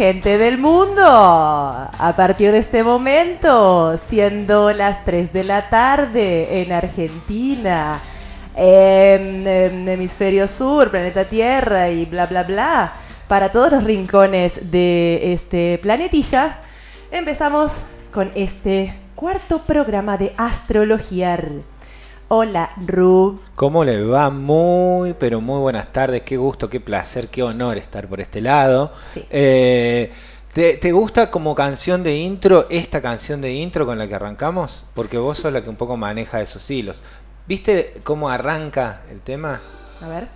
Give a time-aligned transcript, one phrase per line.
[0.00, 1.02] Gente del mundo.
[1.04, 8.00] A partir de este momento, siendo las 3 de la tarde en Argentina,
[8.56, 12.94] en, en hemisferio sur, planeta Tierra y bla, bla, bla,
[13.28, 16.60] para todos los rincones de este planetilla,
[17.10, 17.70] empezamos
[18.10, 21.46] con este cuarto programa de Astrologiar.
[22.32, 23.40] Hola, Ru.
[23.56, 24.30] ¿Cómo le va?
[24.30, 26.22] Muy, pero muy buenas tardes.
[26.22, 28.92] Qué gusto, qué placer, qué honor estar por este lado.
[29.12, 29.24] Sí.
[29.30, 30.12] Eh,
[30.52, 34.84] ¿te, te gusta como canción de intro esta canción de intro con la que arrancamos?
[34.94, 37.02] Porque vos sos la que un poco maneja esos hilos.
[37.48, 39.60] ¿Viste cómo arranca el tema?
[40.00, 40.28] A ver.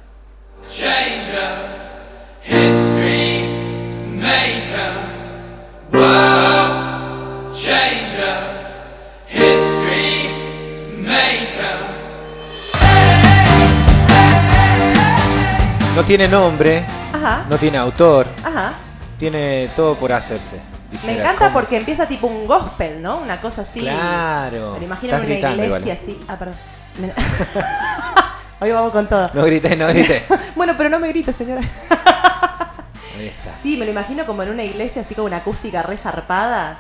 [16.16, 18.74] Tiene nombre, Ajá, no tiene autor, ajá.
[19.18, 20.60] tiene todo por hacerse.
[21.04, 21.54] Me encanta ¿Cómo?
[21.54, 23.18] porque empieza tipo un gospel, ¿no?
[23.18, 23.80] Una cosa así.
[23.80, 24.74] Claro.
[24.74, 25.90] Me lo imagino en una iglesia igual.
[25.90, 26.20] así.
[26.28, 26.54] Ah, perdón.
[28.60, 29.28] Hoy vamos con todo.
[29.34, 30.22] No grité, no grité.
[30.54, 31.62] Bueno, pero no me grites, señora.
[31.62, 33.50] Ahí está.
[33.60, 36.76] Sí, me lo imagino como en una iglesia así con una acústica resarpada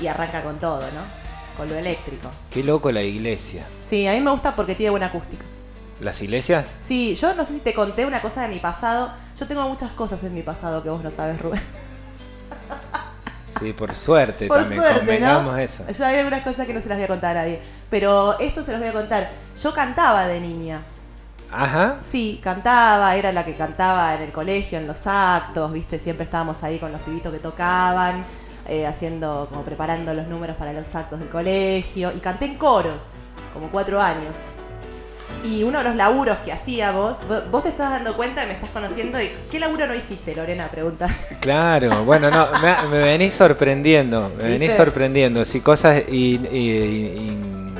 [0.00, 1.02] y arranca con todo, ¿no?
[1.56, 2.30] Con lo eléctrico.
[2.52, 3.64] Qué loco la iglesia.
[3.90, 5.44] Sí, a mí me gusta porque tiene buena acústica.
[6.00, 6.76] ¿Las iglesias?
[6.82, 9.12] Sí, yo no sé si te conté una cosa de mi pasado.
[9.38, 11.60] Yo tengo muchas cosas en mi pasado que vos no sabes, Rubén.
[13.58, 15.58] Sí, por suerte Por también, suerte, convengamos ¿no?
[15.58, 15.84] eso.
[15.88, 17.62] Ya hay algunas cosas que no se las voy a contar a nadie.
[17.88, 19.30] Pero esto se los voy a contar.
[19.60, 20.82] Yo cantaba de niña.
[21.50, 21.96] Ajá.
[22.02, 26.62] Sí, cantaba, era la que cantaba en el colegio, en los actos, viste, siempre estábamos
[26.62, 28.24] ahí con los pibitos que tocaban,
[28.66, 32.98] eh, haciendo, como preparando los números para los actos del colegio, y canté en coros,
[33.54, 34.34] como cuatro años.
[35.44, 38.70] Y uno de los laburos que hacíamos, vo- vos te estás dando cuenta me estás
[38.70, 40.68] conociendo, y ¿qué laburo no hiciste, Lorena?
[40.70, 41.08] Pregunta.
[41.40, 44.76] Claro, bueno, no, me, me venís sorprendiendo, me venís ¿Viste?
[44.76, 47.76] sorprendiendo, sí, cosas in- in- in-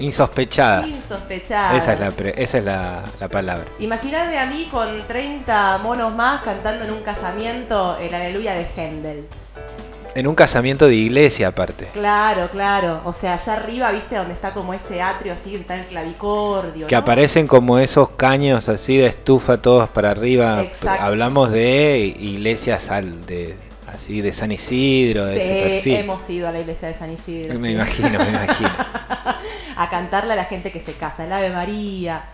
[0.00, 0.86] insospechadas.
[0.88, 1.76] Insospechada.
[1.78, 3.64] Esa es la, pre- esa es la, la palabra.
[3.78, 9.24] Imaginadme a mí con 30 monos más cantando en un casamiento el Aleluya de Händel.
[10.14, 11.88] En un casamiento de iglesia aparte.
[11.92, 13.00] Claro, claro.
[13.04, 16.86] O sea, allá arriba, viste, donde está como ese atrio así, está el clavicordio.
[16.86, 17.00] Que ¿no?
[17.00, 20.62] aparecen como esos caños así de estufa todos para arriba.
[20.62, 21.02] Exacto.
[21.02, 23.56] Hablamos de iglesias al, de,
[23.92, 25.94] así de San Isidro, de ese Sí, perfil.
[25.96, 27.58] hemos ido a la iglesia de San Isidro.
[27.58, 27.74] Me sí.
[27.74, 28.70] imagino, me imagino.
[29.76, 32.26] a cantarle a la gente que se casa, el Ave María.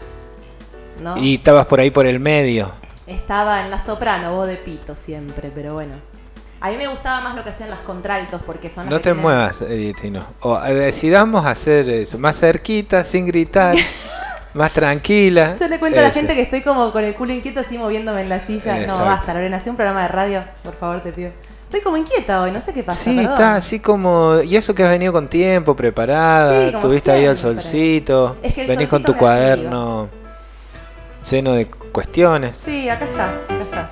[1.00, 1.16] ¿No?
[1.16, 2.72] Y estabas por ahí por el medio.
[3.06, 5.94] Estaba en la soprano, voz de pito siempre, pero bueno.
[6.62, 9.04] A mí me gustaba más lo que hacían las contraltos porque son las No te
[9.04, 10.22] tienen- muevas, eh, Tino.
[10.40, 13.74] O eh, decidamos hacer eso, más cerquita, sin gritar,
[14.54, 15.54] más tranquila.
[15.54, 18.20] Yo le cuento a la gente que estoy como con el culo inquieto así moviéndome
[18.22, 18.76] en la silla.
[18.86, 21.30] No, basta, Lorena, hacé un programa de radio, por favor, te pido.
[21.62, 23.32] Estoy como inquieta hoy, no sé qué pasa, Sí, perdón.
[23.32, 24.40] está así como.
[24.42, 28.62] Y eso que has venido con tiempo, preparada, Sí, tuviste ahí al solcito, Es que
[28.62, 30.08] el venís con tu cuaderno
[31.30, 32.58] lleno de cuestiones.
[32.58, 33.90] Sí, acá está, acá está.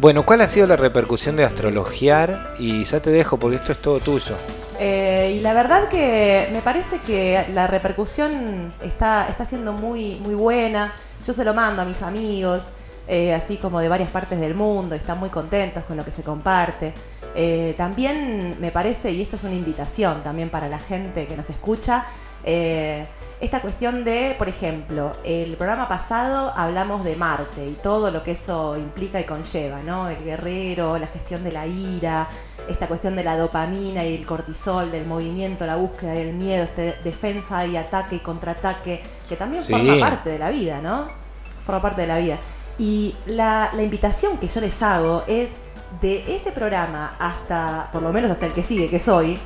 [0.00, 2.54] Bueno, ¿cuál ha sido la repercusión de astrologiar?
[2.58, 4.34] Y ya te dejo porque esto es todo tuyo.
[4.78, 10.34] Eh, y la verdad que me parece que la repercusión está, está siendo muy, muy
[10.34, 10.94] buena.
[11.22, 12.62] Yo se lo mando a mis amigos,
[13.08, 16.22] eh, así como de varias partes del mundo, están muy contentos con lo que se
[16.22, 16.94] comparte.
[17.34, 21.50] Eh, también me parece, y esta es una invitación también para la gente que nos
[21.50, 22.06] escucha,
[23.40, 28.32] esta cuestión de, por ejemplo, el programa pasado hablamos de Marte y todo lo que
[28.32, 30.08] eso implica y conlleva, ¿no?
[30.10, 32.28] El guerrero, la gestión de la ira,
[32.68, 36.96] esta cuestión de la dopamina y el cortisol, del movimiento, la búsqueda del miedo, este
[37.02, 39.72] defensa y ataque y contraataque, que también Sí.
[39.72, 41.08] forma parte de la vida, ¿no?
[41.64, 42.36] Forma parte de la vida.
[42.78, 45.50] Y la, la invitación que yo les hago es
[46.02, 49.38] de ese programa hasta, por lo menos hasta el que sigue, que es hoy,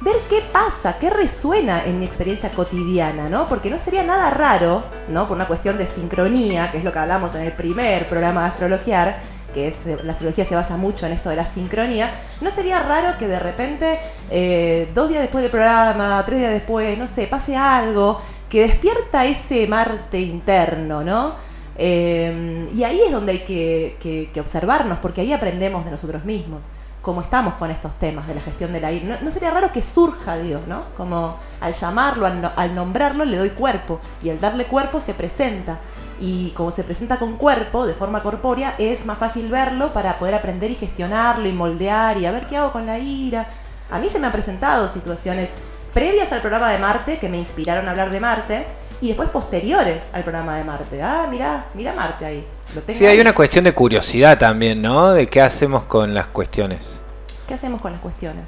[0.00, 3.48] ver qué pasa, qué resuena en mi experiencia cotidiana, ¿no?
[3.48, 5.26] Porque no sería nada raro, ¿no?
[5.26, 8.48] Por una cuestión de sincronía, que es lo que hablamos en el primer programa de
[8.48, 9.16] astrologiar,
[9.54, 13.16] que es, la astrología se basa mucho en esto de la sincronía, no sería raro
[13.16, 13.98] que de repente,
[14.30, 19.24] eh, dos días después del programa, tres días después, no sé, pase algo que despierta
[19.24, 21.34] ese Marte interno, ¿no?
[21.78, 23.96] Eh, y ahí es donde hay que-
[24.32, 26.66] que observarnos, porque ahí aprendemos de nosotros mismos,
[27.04, 29.18] cómo estamos con estos temas de la gestión de la ira.
[29.22, 30.84] No, sería raro que surja Dios, ¿no?
[30.96, 35.14] Como al llamarlo, al, no- al nombrarlo, le doy cuerpo, y al darle cuerpo se
[35.14, 35.78] presenta.
[36.18, 40.34] Y como se presenta con cuerpo, de forma corpórea, es más fácil verlo para poder
[40.34, 43.46] aprender y gestionarlo y moldear y a ver qué hago con la ira.
[43.90, 45.50] A mí se me han presentado situaciones
[45.92, 48.66] previas al programa de Marte que me inspiraron a hablar de Marte
[49.00, 51.02] y después posteriores al programa de Marte.
[51.02, 52.46] Ah, mirá, mirá Marte ahí.
[52.88, 53.20] Sí, hay ahí.
[53.20, 55.12] una cuestión de curiosidad también, ¿no?
[55.12, 56.96] De qué hacemos con las cuestiones.
[57.46, 58.44] ¿Qué hacemos con las cuestiones?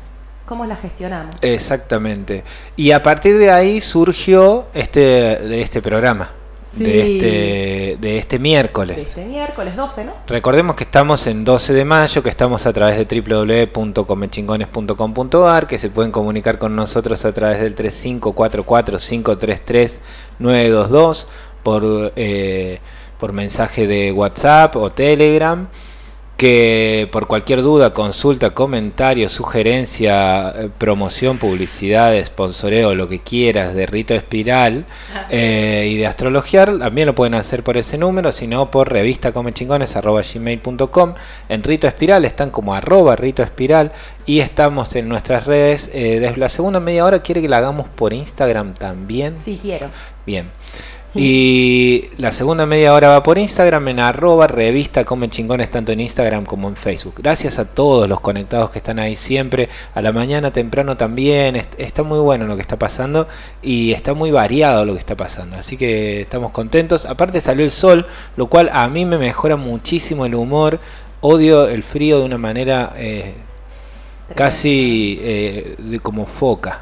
[0.47, 1.35] ¿Cómo las gestionamos?
[1.43, 2.45] Exactamente.
[2.77, 6.31] Y a partir de ahí surgió este, de este programa,
[6.77, 6.85] Sí.
[6.85, 8.99] de, este, de este De miércoles.
[8.99, 10.13] este miércoles 12, ¿no?
[10.27, 15.89] Recordemos que estamos en 12 de mayo, que estamos a través de www.comechingones.com.ar, que se
[15.91, 17.75] pueden comunicar con nosotros a través del
[20.41, 21.27] 3544-533-922
[21.63, 22.79] por, eh,
[23.19, 25.69] por mensaje de WhatsApp o Telegram.
[26.37, 33.87] Que por cualquier duda, consulta, comentario, sugerencia, eh, promoción, publicidad, sponsoreo, lo que quieras de
[33.87, 34.85] Rito Espiral
[35.31, 41.15] eh, y de astrologiar, también lo pueden hacer por ese número, sino por revista comechingones.gmail.com.
[41.49, 43.93] En Rito Espiral están como arroba Rito Espiral
[44.27, 45.89] y estamos en nuestras redes.
[45.95, 49.35] eh, desde la segunda media hora, ¿quiere que la hagamos por Instagram también?
[49.37, 49.89] Sí, quiero.
[50.27, 50.51] Bien.
[51.19, 56.01] Y la segunda media hora va por Instagram en arroba revista Come Chingones tanto en
[56.01, 57.15] Instagram como en Facebook.
[57.19, 61.57] Gracias a todos los conectados que están ahí siempre, a la mañana temprano también.
[61.57, 63.27] Est- Está muy bueno lo que está pasando
[63.63, 65.57] y está muy variado lo que está pasando.
[65.57, 67.07] Así que estamos contentos.
[67.07, 70.81] Aparte salió el sol, lo cual a mí me mejora muchísimo el humor.
[71.23, 73.35] Odio el frío de una manera eh,
[74.35, 76.81] casi eh, de como foca.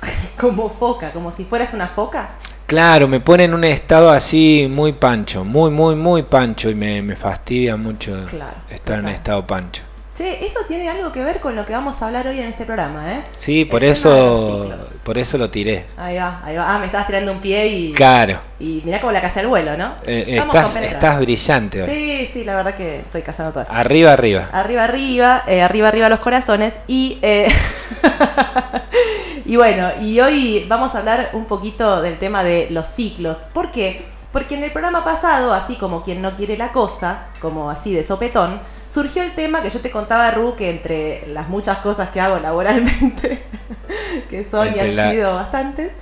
[0.38, 2.30] Como foca, como si fueras una foca.
[2.74, 7.02] Claro, me pone en un estado así muy pancho, muy, muy, muy pancho y me,
[7.02, 9.14] me fastidia mucho Claro, estar en total.
[9.14, 9.82] estado pancho.
[10.12, 12.64] Che, eso tiene algo que ver con lo que vamos a hablar hoy en este
[12.64, 13.22] programa, ¿eh?
[13.36, 14.72] Sí, por El eso,
[15.04, 15.86] por eso lo tiré.
[15.96, 16.74] Ahí va, ahí va.
[16.74, 19.76] Ah, me estabas tirando un pie y, Claro, y mirá como la casa del vuelo,
[19.76, 19.94] ¿no?
[20.04, 20.40] eh,
[20.90, 21.88] estás brillante hoy.
[21.88, 23.70] Sí, sí, la verdad que estoy casando todas.
[23.70, 24.48] Arriba, arriba.
[24.52, 26.76] Arriba, arriba, eh, arriba, arriba los corazones.
[26.88, 27.46] Y, eh,
[29.44, 33.38] y bueno, y hoy vamos a hablar un poquito del tema de los ciclos.
[33.52, 34.04] ¿Por qué?
[34.32, 38.02] Porque en el programa pasado, así como quien no quiere la cosa, como así de
[38.04, 38.58] sopetón,
[38.88, 42.38] surgió el tema que yo te contaba, Ru, que entre las muchas cosas que hago
[42.40, 43.44] laboralmente,
[44.30, 45.92] que son y han la- sido bastantes,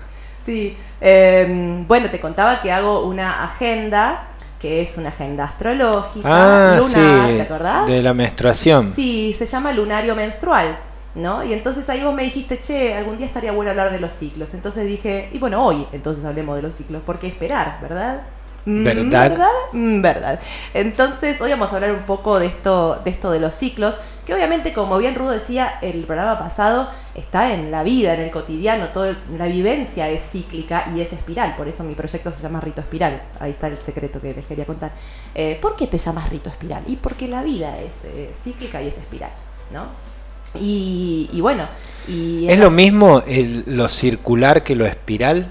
[0.47, 4.25] sí, eh, bueno, te contaba que hago una agenda,
[4.59, 6.29] que es una agenda astrológica,
[6.75, 7.87] Ah, lunar, sí, ¿te acordás?
[7.87, 8.91] de la menstruación.
[8.95, 10.75] Sí, se llama lunario menstrual,
[11.15, 11.45] ¿no?
[11.45, 14.55] Y entonces ahí vos me dijiste, che, algún día estaría bueno hablar de los ciclos.
[14.55, 18.23] Entonces dije, y bueno, hoy entonces hablemos de los ciclos, porque esperar, ¿verdad?
[18.65, 19.31] Mm, ¿Verdad?
[19.31, 19.53] ¿Verdad?
[19.73, 20.41] Mm, ¿Verdad?
[20.73, 24.35] Entonces hoy vamos a hablar un poco de esto, de esto de los ciclos, que
[24.35, 28.89] obviamente, como bien Rudo decía, el programa pasado está en la vida, en el cotidiano,
[28.89, 32.81] todo, la vivencia es cíclica y es espiral, por eso mi proyecto se llama Rito
[32.81, 33.21] Espiral.
[33.41, 34.93] Ahí está el secreto que les quería contar.
[35.35, 36.85] Eh, ¿Por qué te llamas Rito Espiral?
[36.87, 39.33] Y porque la vida es eh, cíclica y es espiral,
[39.73, 40.12] ¿no?
[40.61, 41.67] Y, y bueno,
[42.09, 45.49] y ¿Es lo mismo el- lo circular que lo espiral?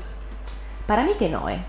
[0.86, 1.64] para mí que no, ¿eh?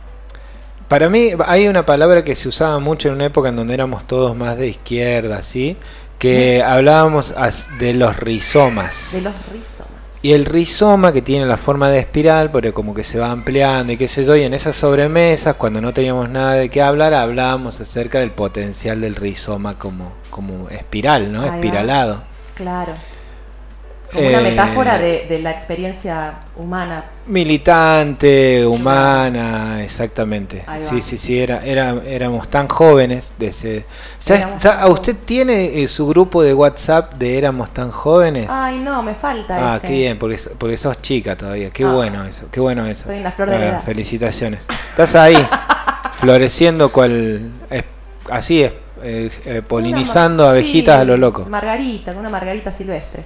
[0.88, 4.06] Para mí hay una palabra que se usaba mucho en una época en donde éramos
[4.06, 5.76] todos más de izquierda, ¿sí?
[6.18, 7.32] Que hablábamos
[7.78, 9.10] de los rizomas.
[9.12, 9.92] De los rizomas.
[10.24, 13.92] Y el rizoma que tiene la forma de espiral, porque como que se va ampliando
[13.92, 17.14] y qué sé yo, y en esas sobremesas, cuando no teníamos nada de qué hablar,
[17.14, 21.44] hablábamos acerca del potencial del rizoma como, como espiral, ¿no?
[21.44, 22.22] Espiralado.
[22.54, 22.92] Claro.
[24.12, 27.04] Como una Eh, metáfora de, de la experiencia humana.
[27.26, 30.64] Militante, humana, exactamente.
[30.90, 33.32] Sí, sí, sí, era, era, éramos tan jóvenes.
[33.38, 33.86] De ese,
[34.18, 37.90] ¿Sabes- Éramos sa- tan ¿A usted tiene eh, su grupo de WhatsApp de Éramos tan
[37.90, 38.48] jóvenes?
[38.50, 39.86] Ay, no, me falta Ah, ese.
[39.88, 41.70] qué bien, porque, porque sos chica todavía.
[41.70, 41.92] Qué Ah.
[41.92, 43.00] bueno eso, qué bueno eso.
[43.02, 43.82] Estoy en la flor de la edad.
[43.82, 44.60] Felicitaciones.
[44.90, 45.36] Estás ahí,
[46.12, 47.50] floreciendo cual...
[47.70, 47.84] es-
[48.30, 51.46] así es, eh, eh, polinizando abejitas sí, a lo loco.
[51.48, 53.24] Margarita, una margarita silvestre.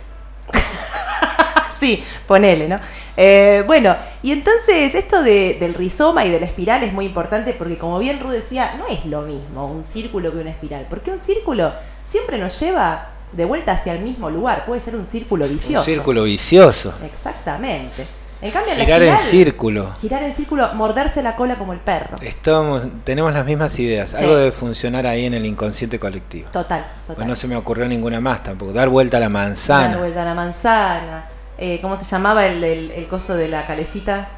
[1.87, 2.81] Sí, ponele, ¿no?
[3.17, 7.53] Eh, bueno, y entonces esto de- del rizoma y de la espiral es muy importante
[7.55, 11.11] porque como bien Ru decía, no es lo mismo un círculo que una espiral, porque
[11.13, 15.47] un círculo siempre nos lleva de vuelta hacia el mismo lugar, puede ser un círculo
[15.49, 15.81] vicioso.
[15.81, 16.93] Un círculo vicioso.
[17.05, 18.07] Exactamente.
[18.43, 19.95] En cambio, en la Girar en espiral, círculo.
[20.01, 22.19] Girar en círculo, morderse la cola como el perro.
[22.21, 24.11] Estamos, tenemos las mismas ideas.
[24.11, 24.17] Sí.
[24.17, 26.51] Algo debe funcionar ahí en el inconsciente colectivo.
[26.53, 27.17] Total, total.
[27.17, 28.73] Pues no se me ocurrió ninguna más tampoco.
[28.75, 29.89] Dar vuelta a la manzana.
[29.89, 31.25] Dar vuelta a la manzana.
[31.59, 34.29] Eh, ¿Cómo se llamaba el, el, el coso de la calecita?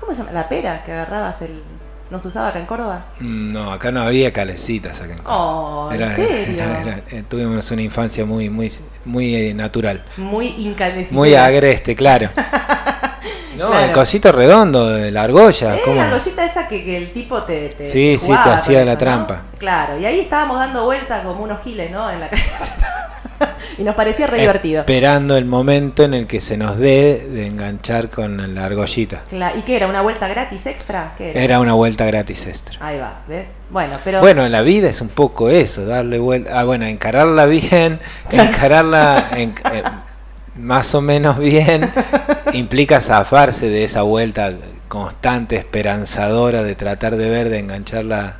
[0.00, 0.32] ¿Cómo se llama?
[0.32, 1.62] La pera que agarrabas el.
[2.08, 3.04] ¿No se usaba acá en Córdoba?
[3.18, 5.36] Mm, No, acá no había calecitas acá en Córdoba.
[5.44, 6.54] Oh, ¿en Era- serio?
[6.62, 8.72] era- era- eh, tuvimos una infancia muy, muy,
[9.04, 10.04] muy eh, natural.
[10.16, 11.14] Muy incalecita.
[11.14, 12.28] Muy agreste, claro.
[13.56, 13.86] No, Claro.
[13.86, 15.76] el cosito redondo de la argolla.
[15.76, 15.96] Era ¿cómo?
[15.96, 19.44] la argollita esa que, que el tipo te, te Sí, sí, te hacía la trampa.
[19.56, 22.10] Claro, y ahí estábamos dando vueltas como unos giles, ¿no?
[22.10, 22.42] En la calle.
[23.78, 24.80] y nos parecía re divertido.
[24.80, 29.22] Esperando el momento en el que se nos dé de enganchar con la argollita.
[29.30, 29.86] Cla- ¿Y qué era?
[29.86, 31.12] ¿Una vuelta gratis extra?
[31.16, 31.40] ¿Qué era?
[31.42, 32.78] Era una vuelta gratis extra.
[32.86, 33.48] Ahí va, ¿ves?
[33.70, 34.20] Bueno, pero...
[34.20, 36.58] Bueno, la vida es un poco eso, darle vuelta.
[36.60, 38.00] Ah, bueno, encararla bien,
[38.30, 39.82] encararla en- eh,
[40.56, 41.90] más o menos bien,
[42.54, 44.52] implica zafarse de esa vuelta
[44.88, 48.36] constante, esperanzadora de tratar de ver, de engancharla,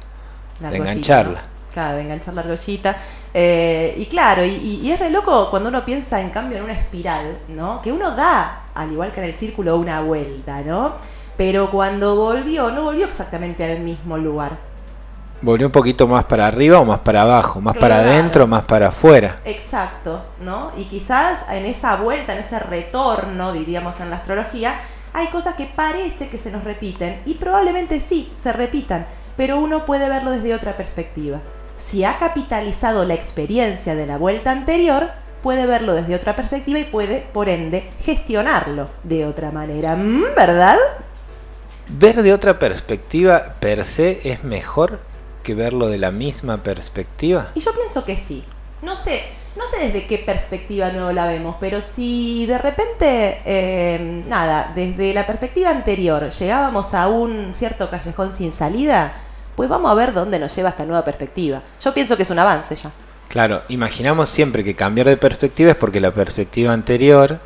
[0.60, 1.42] La de engancharla.
[1.74, 2.96] Claro, de enganchar la argollita.
[3.38, 7.36] Eh, y claro, y, es re loco cuando uno piensa en cambio en una espiral,
[7.48, 7.82] ¿no?
[7.82, 10.94] Que uno da, al igual que en el círculo, una vuelta, ¿no?
[11.36, 14.56] Pero cuando volvió, no volvió exactamente al mismo lugar.
[15.42, 18.62] Volvió un poquito más para arriba o más para abajo, más para adentro o más
[18.62, 19.38] para afuera.
[19.44, 20.70] Exacto, ¿no?
[20.74, 24.80] Y quizás en esa vuelta, en ese retorno, diríamos en la astrología,
[25.12, 29.84] hay cosas que parece que se nos repiten y probablemente sí, se repitan, pero uno
[29.84, 31.42] puede verlo desde otra perspectiva.
[31.76, 35.10] Si ha capitalizado la experiencia de la vuelta anterior,
[35.42, 39.94] puede verlo desde otra perspectiva y puede, por ende, gestionarlo de otra manera.
[39.94, 40.34] ¿Mm?
[40.36, 40.76] ¿Verdad?
[41.88, 44.98] Ver de otra perspectiva per se es mejor
[45.44, 47.52] que verlo de la misma perspectiva.
[47.54, 48.44] Y yo pienso que sí.
[48.82, 49.22] No sé,
[49.56, 55.14] no sé desde qué perspectiva no la vemos, pero si de repente, eh, nada, desde
[55.14, 59.14] la perspectiva anterior llegábamos a un cierto callejón sin salida,
[59.56, 61.62] pues vamos a ver dónde nos lleva esta nueva perspectiva.
[61.82, 62.92] Yo pienso que es un avance ya.
[63.28, 67.40] Claro, imaginamos siempre que cambiar de perspectiva es porque la perspectiva anterior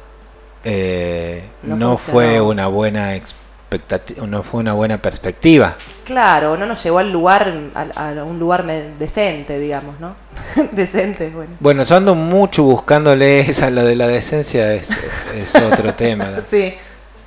[0.64, 5.76] eh, No fue una buena expectativa, no fue una buena perspectiva.
[6.04, 10.16] Claro, no nos llevó al lugar, a, a un lugar decente, digamos, ¿no?
[10.72, 11.52] decente, bueno.
[11.60, 14.88] Bueno, yo ando mucho buscándole esa, lo de la decencia es,
[15.34, 16.26] es otro tema.
[16.26, 16.42] ¿no?
[16.48, 16.74] Sí,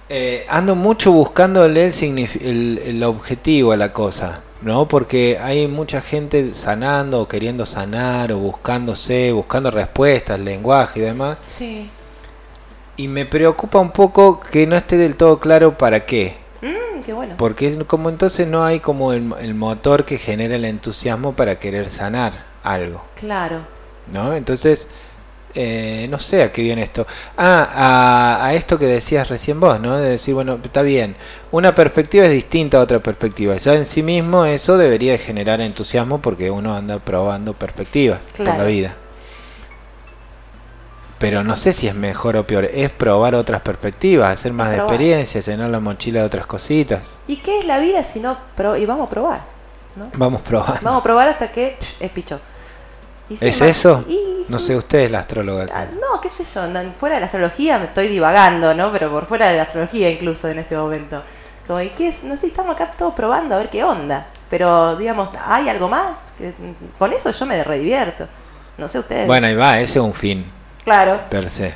[0.10, 4.88] Eh, ando mucho buscándole el, el, el objetivo a la cosa, ¿no?
[4.88, 11.40] Porque hay mucha gente sanando o queriendo sanar o buscándose, buscando respuestas, lenguaje y demás.
[11.46, 11.90] sí.
[12.96, 16.36] Y me preocupa un poco que no esté del todo claro para qué.
[16.62, 17.34] Mm, qué bueno.
[17.40, 21.58] Porque es como entonces no hay como el, el motor que genera el entusiasmo para
[21.58, 23.66] querer sanar algo, Claro.
[24.12, 24.36] ¿no?
[24.36, 24.88] Entonces,
[25.56, 27.06] eh, no sé a qué viene esto.
[27.38, 29.98] Ah, a, a esto que decías recién vos, ¿no?
[29.98, 31.16] De decir, bueno, está bien,
[31.52, 33.56] una perspectiva es distinta a otra perspectiva.
[33.58, 38.46] Ya en sí mismo eso debería de generar entusiasmo porque uno anda probando perspectivas por
[38.46, 38.62] Claro.
[38.64, 38.96] la vida.
[41.20, 42.66] Pero no sé si es mejor o peor.
[42.66, 44.94] Es probar otras perspectivas, hacer más de probar.
[44.94, 47.02] experiencias, llenar la mochila de otras cositas.
[47.28, 49.42] ¿Y qué es la vida si no pro- y vamos a probar,
[49.96, 50.10] ¿no?
[50.16, 50.82] Vamos probando.
[50.82, 52.42] Vamos a probar hasta que pff, es picho.
[53.30, 54.04] ¿Es eso?
[54.08, 55.66] y- No sé, usted es la astróloga.
[55.74, 55.86] ah.
[55.94, 56.62] No, qué sé yo,
[57.00, 58.92] fuera de la astrología me estoy divagando, ¿no?
[58.92, 61.24] Pero por fuera de la astrología incluso en este momento.
[61.66, 62.24] Como, ¿y qué es?
[62.24, 64.28] No sé, estamos acá todos probando a ver qué onda.
[64.50, 66.18] Pero, digamos, ¿hay algo más?
[66.38, 66.54] Que,
[67.00, 68.28] con eso yo me redivierto.
[68.78, 69.28] No sé ustedes.
[69.28, 70.46] Bueno, ahí va, ese es un fin,
[70.84, 71.74] Claro, per se.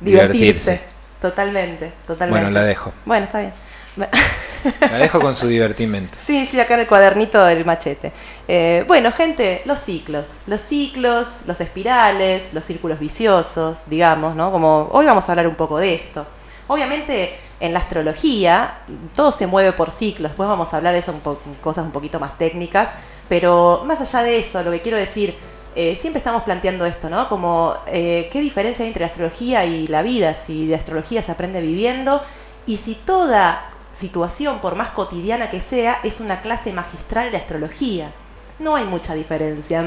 [0.00, 0.80] divertirse.
[1.20, 2.42] Totalmente, totalmente.
[2.44, 2.92] Bueno, la dejo.
[3.04, 3.54] Bueno, está bien.
[3.96, 6.16] La dejo con su divertimento.
[6.24, 8.12] Sí, sí, acá en el cuadernito del machete.
[8.48, 10.36] Eh, bueno, gente, los ciclos.
[10.46, 14.50] Los ciclos, los espirales, los círculos viciosos, digamos, ¿no?
[14.50, 16.26] Como hoy vamos a hablar un poco de esto.
[16.66, 18.78] Obviamente, en la astrología,
[19.14, 20.32] todo se mueve por ciclos.
[20.32, 21.14] Después vamos a hablar de eso,
[21.60, 22.90] cosas un poquito más técnicas.
[23.28, 25.34] Pero más allá de eso, lo que quiero decir,
[25.76, 27.28] eh, siempre estamos planteando esto, ¿no?
[27.28, 30.34] Como, eh, ¿qué diferencia hay entre la astrología y la vida?
[30.34, 32.20] Si de astrología se aprende viviendo
[32.66, 38.12] y si toda situación, por más cotidiana que sea, es una clase magistral de astrología.
[38.58, 39.82] No hay mucha diferencia.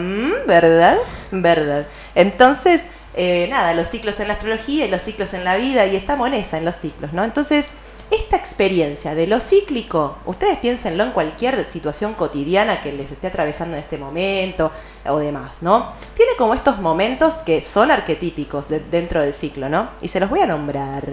[0.48, 0.98] ¿verdad?
[1.32, 1.88] ¿Verdad?
[2.16, 2.84] Entonces,
[3.14, 6.28] eh, nada, los ciclos en la astrología y los ciclos en la vida, y estamos
[6.28, 7.24] en esa, en los ciclos, ¿no?
[7.24, 7.66] Entonces,
[8.12, 13.76] esta experiencia de lo cíclico, ustedes piénsenlo en cualquier situación cotidiana que les esté atravesando
[13.76, 14.72] en este momento
[15.08, 15.92] o demás, ¿no?
[16.16, 19.90] Tiene como estos momentos que son arquetípicos de- dentro del ciclo, ¿no?
[20.02, 21.04] Y se los voy a nombrar.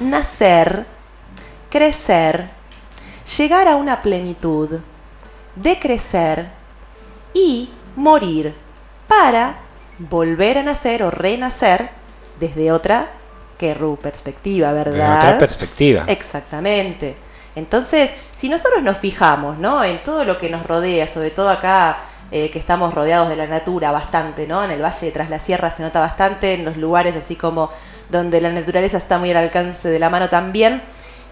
[0.00, 0.86] Nacer,
[1.70, 2.50] crecer,
[3.36, 4.80] llegar a una plenitud,
[5.54, 6.50] decrecer
[7.34, 8.54] y morir
[9.06, 9.58] para
[9.98, 11.90] volver a nacer o renacer
[12.38, 13.10] desde otra
[13.58, 15.18] que ru perspectiva, Desde ¿verdad?
[15.18, 16.04] otra perspectiva.
[16.06, 17.16] Exactamente.
[17.56, 19.82] Entonces, si nosotros nos fijamos, ¿no?
[19.82, 21.98] En todo lo que nos rodea, sobre todo acá
[22.30, 24.62] eh, que estamos rodeados de la natura bastante, ¿no?
[24.64, 27.70] En el valle de Tras la Sierra se nota bastante, en los lugares así como
[28.10, 30.82] donde la naturaleza está muy al alcance de la mano también.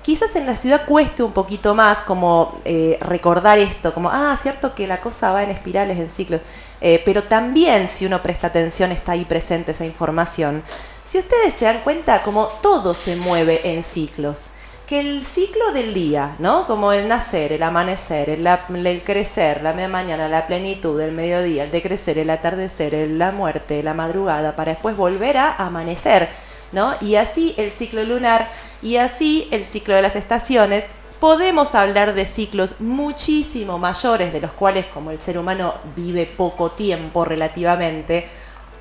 [0.07, 4.73] Quizás en la ciudad cueste un poquito más como eh, recordar esto, como, ah, cierto
[4.73, 6.41] que la cosa va en espirales, en ciclos,
[6.81, 10.63] Eh, pero también si uno presta atención está ahí presente esa información.
[11.05, 14.39] Si ustedes se dan cuenta, como todo se mueve en ciclos.
[14.87, 16.65] que el ciclo del día, ¿no?
[16.69, 18.47] Como el nacer, el amanecer, el,
[18.87, 23.33] el crecer, la media mañana, la plenitud, el mediodía, el decrecer, el atardecer, el- la
[23.33, 26.29] muerte, la madrugada, para después volver a amanecer,
[26.73, 26.95] ¿no?
[27.01, 28.49] Y así el ciclo lunar
[28.83, 30.87] y así el ciclo de las estaciones.
[31.21, 36.73] Podemos hablar de ciclos muchísimo mayores, de los cuales como el ser humano vive poco
[36.73, 38.29] tiempo relativamente,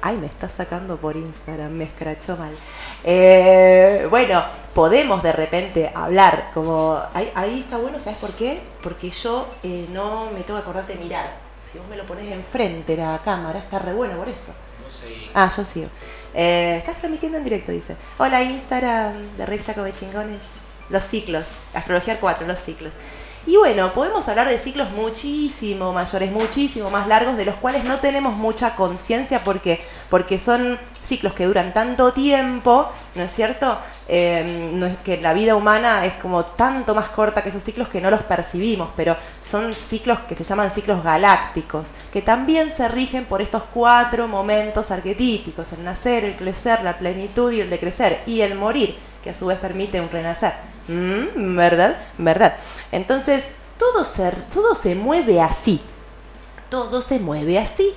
[0.05, 2.55] Ay, me está sacando por Instagram, me escrachó mal.
[3.03, 8.61] Eh, bueno, podemos de repente hablar, como ahí, ahí está bueno, ¿sabes por qué?
[8.83, 11.35] Porque yo eh, no me tengo que acordar de mirar.
[11.71, 14.51] Si vos me lo pones enfrente la cámara, está re bueno por eso.
[15.33, 15.87] Ah, yo sigo.
[16.37, 17.95] Eh, estás transmitiendo en directo, dice.
[18.17, 20.41] Hola, Instagram de Revista Come Chingones.
[20.89, 21.45] Los ciclos.
[21.73, 22.93] Astrología 4, los ciclos.
[23.47, 27.99] Y bueno, podemos hablar de ciclos muchísimo mayores, muchísimo más largos, de los cuales no
[27.99, 33.77] tenemos mucha conciencia porque, porque son ciclos que duran tanto tiempo, ¿no es cierto?
[34.07, 37.87] Eh, no es que la vida humana es como tanto más corta que esos ciclos
[37.87, 42.87] que no los percibimos, pero son ciclos que se llaman ciclos galácticos, que también se
[42.87, 48.23] rigen por estos cuatro momentos arquetípicos, el nacer, el crecer, la plenitud y el decrecer,
[48.25, 50.53] y el morir, que a su vez permite un renacer.
[50.87, 51.97] Mm, ¿Verdad?
[52.17, 52.57] ¿Verdad?
[52.91, 55.81] Entonces, todo se, todo se mueve así.
[56.69, 57.93] Todo se mueve así.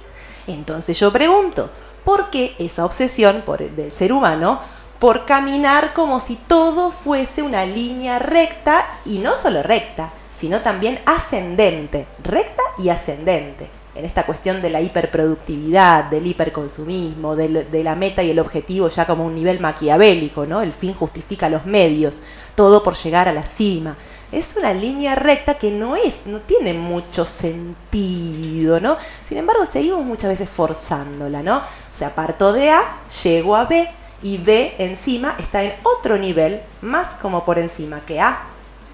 [0.46, 1.70] Entonces yo pregunto,
[2.04, 4.60] ¿por qué esa obsesión por, del ser humano
[4.98, 11.00] por caminar como si todo fuese una línea recta y no solo recta, sino también
[11.06, 13.77] ascendente, recta y ascendente?
[13.94, 19.06] En esta cuestión de la hiperproductividad, del hiperconsumismo, de la meta y el objetivo ya
[19.06, 20.62] como un nivel maquiavélico, ¿no?
[20.62, 22.22] El fin justifica los medios,
[22.54, 23.96] todo por llegar a la cima.
[24.30, 28.96] Es una línea recta que no es, no tiene mucho sentido, ¿no?
[29.28, 31.56] Sin embargo, seguimos muchas veces forzándola, ¿no?
[31.56, 33.88] O sea, parto de A, llego a B
[34.22, 38.48] y B encima está en otro nivel, más como por encima que A.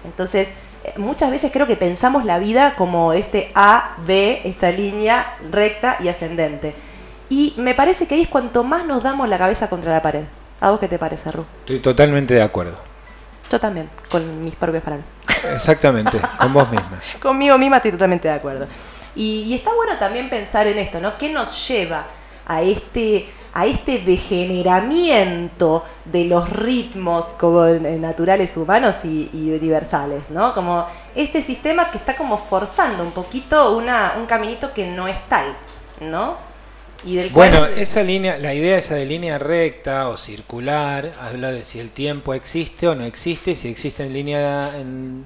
[0.05, 0.49] Entonces,
[0.97, 6.07] muchas veces creo que pensamos la vida como este A, B, esta línea recta y
[6.07, 6.75] ascendente.
[7.29, 10.25] Y me parece que ahí es cuanto más nos damos la cabeza contra la pared.
[10.61, 11.45] ¿A vos qué te parece, Ru?
[11.59, 12.77] Estoy totalmente de acuerdo.
[13.51, 15.07] Yo también, con mis propias palabras.
[15.53, 16.99] Exactamente, con vos misma.
[17.21, 18.67] Conmigo misma estoy totalmente de acuerdo.
[19.15, 21.17] Y, y está bueno también pensar en esto, ¿no?
[21.17, 22.05] ¿Qué nos lleva
[22.47, 30.53] a este, a este degeneramiento de los ritmos como naturales humanos y, universales, ¿no?
[30.53, 35.19] Como este sistema que está como forzando un poquito una, un caminito que no es
[35.29, 35.45] tal,
[36.01, 36.37] ¿no?
[37.05, 41.63] Y del Bueno, esa línea, la idea esa de línea recta o circular, habla de
[41.63, 45.25] si el tiempo existe o no existe, si existe en línea, en-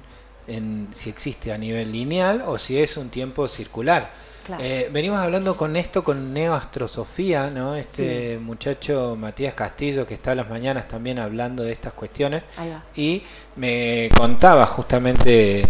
[0.94, 4.10] si existe a nivel lineal o si es un tiempo circular.
[4.50, 4.64] Claro.
[4.64, 7.76] Eh, venimos hablando con esto con Neoastrosofía, ¿no?
[7.76, 12.70] Este muchacho Matías Castillo que está a las mañanas también hablando de estas cuestiones Ahí
[12.70, 12.82] va.
[12.96, 13.22] y
[13.54, 15.64] me contaba justamente,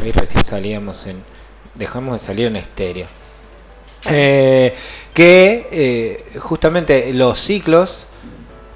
[0.00, 1.24] ahí recién salíamos en,
[1.74, 3.06] dejamos de salir en estéreo,
[4.08, 4.76] eh,
[5.12, 8.06] que eh, justamente los ciclos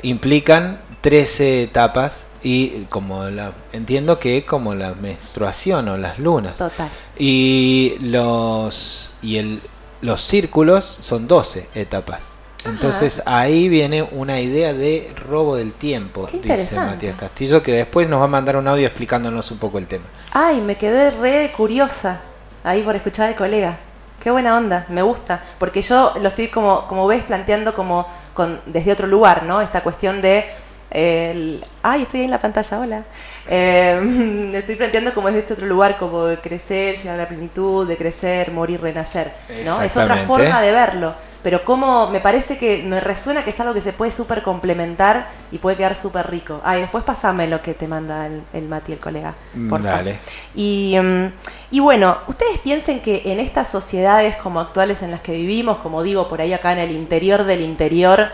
[0.02, 6.56] implican 13 etapas y como la, entiendo que como la menstruación o las lunas.
[6.56, 6.90] Total.
[7.18, 9.60] Y los y el
[10.00, 12.22] los círculos son 12 etapas.
[12.64, 16.76] Entonces ahí viene una idea de robo del tiempo, Qué dice.
[16.76, 20.04] Matías Castillo, que después nos va a mandar un audio explicándonos un poco el tema.
[20.32, 22.20] Ay, me quedé re curiosa
[22.64, 23.78] ahí por escuchar al colega.
[24.20, 25.42] Qué buena onda, me gusta.
[25.58, 29.60] Porque yo lo estoy como, como ves, planteando como con, desde otro lugar, ¿no?
[29.60, 30.44] Esta cuestión de.
[30.90, 33.04] El- ay, estoy ahí en la pantalla, hola.
[33.48, 37.86] Eh, estoy planteando como desde este otro lugar, como de crecer, llegar a la plenitud,
[37.86, 39.32] de crecer, morir, renacer.
[39.64, 39.82] ¿no?
[39.82, 41.14] Es otra forma de verlo.
[41.42, 45.28] Pero como me parece que me resuena que es algo que se puede súper complementar
[45.52, 46.60] y puede quedar súper rico.
[46.64, 49.34] Ay, después pasame lo que te manda el, el Mati, el colega.
[49.68, 50.18] Por Dale.
[50.54, 51.26] y, mm,
[51.70, 56.02] y bueno, ustedes piensen que en estas sociedades como actuales en las que vivimos, como
[56.02, 58.30] digo, por ahí acá en el interior del interior,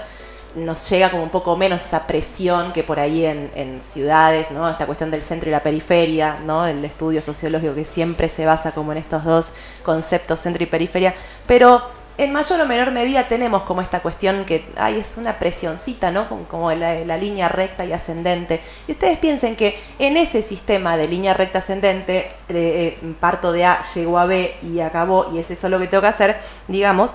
[0.56, 4.68] nos llega como un poco menos esa presión que por ahí en, ciudades, ¿no?
[4.68, 6.66] Esta cuestión del centro y la periferia, ¿no?
[6.66, 11.14] El estudio sociológico que siempre se basa como en estos dos conceptos, centro y periferia.
[11.46, 11.82] Pero
[12.16, 16.28] en mayor o menor medida tenemos como esta cuestión que ay, es una presioncita, ¿no?
[16.48, 18.60] Como, la, línea recta y ascendente.
[18.86, 23.64] Y ustedes piensen que en ese sistema de línea recta ascendente, de, eh, parto de
[23.64, 26.36] A, llego a B y acabó, y es eso lo que tengo que hacer,
[26.68, 27.14] digamos,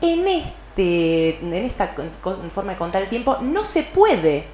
[0.00, 1.94] en este, en esta
[2.54, 4.46] forma de contar el tiempo, no se puede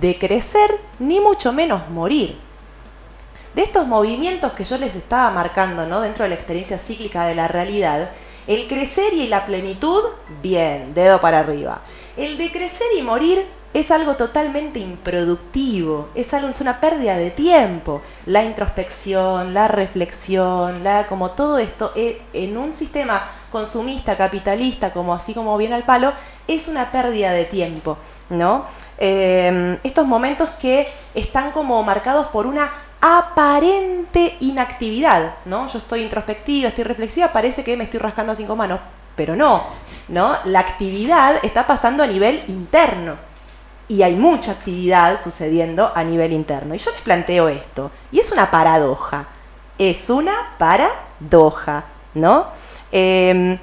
[0.00, 2.38] decrecer ni mucho menos morir.
[3.54, 6.00] De estos movimientos que yo les estaba marcando, ¿no?
[6.00, 8.10] Dentro de la experiencia cíclica de la realidad,
[8.46, 10.02] el crecer y la plenitud,
[10.42, 11.82] bien, dedo para arriba.
[12.16, 18.02] El decrecer y morir, es algo totalmente improductivo, es algo, es una pérdida de tiempo.
[18.26, 25.14] La introspección, la reflexión, la, como todo esto, eh, en un sistema consumista, capitalista, como
[25.14, 26.12] así como viene al palo,
[26.48, 27.98] es una pérdida de tiempo,
[28.30, 28.66] ¿no?
[28.98, 35.66] Eh, estos momentos que están como marcados por una aparente inactividad, ¿no?
[35.66, 38.80] Yo estoy introspectiva, estoy reflexiva, parece que me estoy rascando cinco manos,
[39.16, 39.64] pero no,
[40.08, 40.38] ¿no?
[40.44, 43.16] La actividad está pasando a nivel interno
[43.88, 46.74] y hay mucha actividad sucediendo a nivel interno.
[46.74, 49.26] Y yo les planteo esto, y es una paradoja,
[49.78, 51.84] es una paradoja,
[52.14, 52.46] ¿no?
[52.92, 53.58] Eh,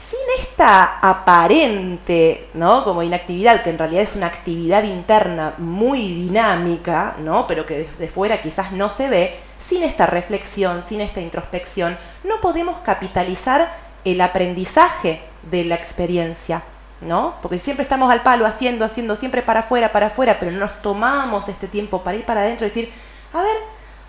[0.00, 2.84] sin esta aparente, ¿no?
[2.84, 7.46] Como inactividad, que en realidad es una actividad interna muy dinámica, ¿no?
[7.46, 12.40] Pero que desde fuera quizás no se ve, sin esta reflexión, sin esta introspección, no
[12.40, 13.70] podemos capitalizar
[14.06, 16.62] el aprendizaje de la experiencia,
[17.02, 17.34] ¿no?
[17.42, 20.80] Porque siempre estamos al palo haciendo, haciendo, siempre para afuera, para afuera, pero no nos
[20.80, 22.90] tomamos este tiempo para ir para adentro y decir,
[23.34, 23.56] a ver,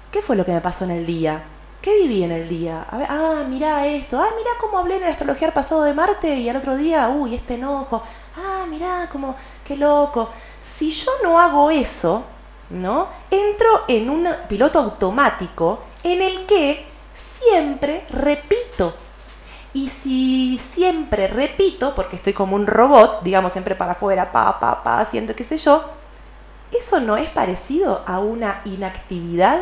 [0.09, 1.43] ¿qué fue lo que me pasó en el día?
[1.81, 2.85] ¿Qué viví en el día?
[2.91, 4.19] Ah, mirá esto.
[4.19, 7.33] Ah, mirá cómo hablé en el astrología pasado de Marte y al otro día, uy,
[7.33, 8.03] este enojo.
[8.37, 10.29] Ah, mirá, como, qué loco.
[10.61, 12.23] Si yo no hago eso,
[12.69, 13.07] ¿no?
[13.31, 18.93] Entro en un piloto automático en el que siempre repito.
[19.73, 24.83] Y si siempre repito, porque estoy como un robot, digamos, siempre para afuera, pa, pa,
[24.83, 25.83] pa, haciendo qué sé yo,
[26.71, 29.61] ¿eso no es parecido a una inactividad?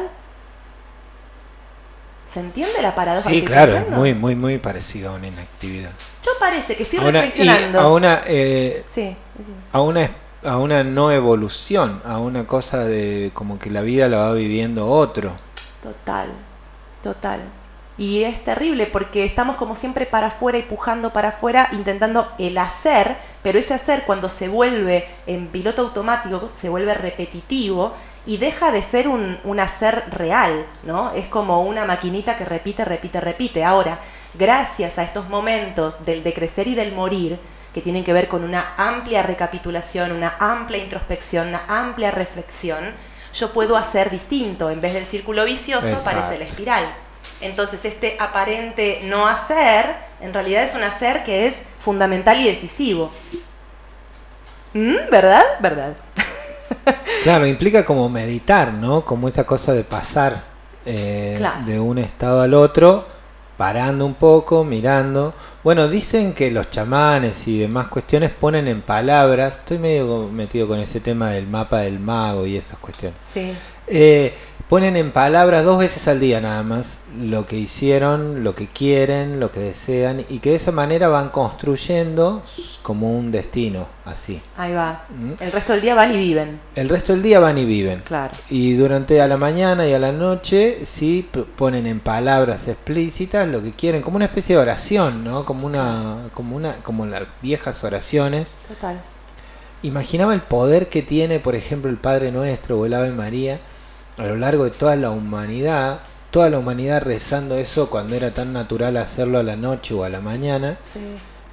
[2.32, 3.30] ¿Se entiende la paradoja?
[3.30, 5.90] Sí, que claro, muy, muy, muy parecido a una inactividad.
[6.24, 7.80] Yo parece que estoy A una, y reflexionando.
[7.80, 9.16] a una, eh, Sí,
[9.74, 10.10] a una
[10.44, 14.86] a una no evolución, a una cosa de como que la vida la va viviendo
[14.88, 15.34] otro.
[15.84, 16.30] total,
[17.04, 17.42] total.
[18.00, 22.58] Y es terrible porque estamos como siempre para afuera y pujando para afuera, intentando el
[22.58, 27.94] hacer, pero ese hacer cuando se vuelve en piloto automático, se vuelve repetitivo
[28.26, 31.12] y deja de ser un, un hacer real, ¿no?
[31.12, 33.66] Es como una maquinita que repite, repite, repite.
[33.66, 34.00] Ahora,
[34.34, 37.38] gracias a estos momentos del decrecer y del morir,
[37.74, 42.96] que tienen que ver con una amplia recapitulación, una amplia introspección, una amplia reflexión,
[43.34, 44.70] yo puedo hacer distinto.
[44.70, 46.10] En vez del círculo vicioso, Exacto.
[46.10, 47.09] aparece la espiral.
[47.42, 53.12] Entonces, este aparente no hacer, en realidad es un hacer que es fundamental y decisivo.
[54.74, 54.96] ¿Mm?
[55.12, 55.44] ¿Verdad?
[55.62, 55.96] ¿Verdad?
[57.24, 59.04] Claro, implica como meditar, ¿no?
[59.04, 60.44] Como esa cosa de pasar
[60.86, 61.66] eh, Claro.
[61.66, 63.06] de un estado al otro,
[63.58, 65.34] parando un poco, mirando.
[65.64, 70.80] Bueno, dicen que los chamanes y demás cuestiones ponen en palabras, estoy medio metido con
[70.80, 73.18] ese tema del mapa del mago y esas cuestiones.
[73.22, 73.54] Sí.
[73.86, 74.34] Eh,
[74.70, 79.40] ponen en palabras dos veces al día nada más lo que hicieron, lo que quieren,
[79.40, 82.44] lo que desean y que de esa manera van construyendo
[82.84, 84.40] como un destino, así.
[84.56, 85.06] Ahí va.
[85.10, 85.42] ¿Mm?
[85.44, 86.60] El resto del día van y viven.
[86.76, 88.02] El resto del día van y viven.
[88.02, 88.36] Claro.
[88.52, 91.28] Y durante a la mañana y a la noche sí
[91.58, 95.46] ponen en palabras explícitas lo que quieren, como una especie de oración, ¿no?
[95.46, 98.56] Como una, como una, como las viejas oraciones.
[98.68, 99.02] Total.
[99.82, 103.60] Imaginaba el poder que tiene, por ejemplo, el Padre Nuestro o el Ave María
[104.20, 108.54] a lo largo de toda la humanidad, toda la humanidad rezando eso cuando era tan
[108.54, 110.78] natural hacerlo a la noche o a la mañana.
[110.82, 111.00] Sí.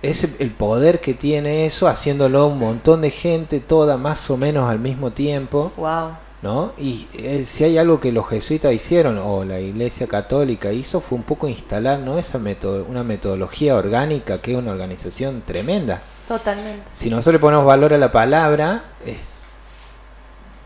[0.03, 4.69] Es el poder que tiene eso haciéndolo un montón de gente, toda más o menos
[4.69, 5.73] al mismo tiempo.
[5.77, 6.11] Wow.
[6.43, 6.73] ¿no?
[6.79, 11.17] Y eh, si hay algo que los jesuitas hicieron o la Iglesia Católica hizo fue
[11.17, 12.19] un poco instalar, ¿no?
[12.19, 16.03] Esa meto- una metodología orgánica que es una organización tremenda.
[16.29, 16.83] Totalmente.
[16.95, 19.17] Si nosotros le ponemos valor a la palabra, es,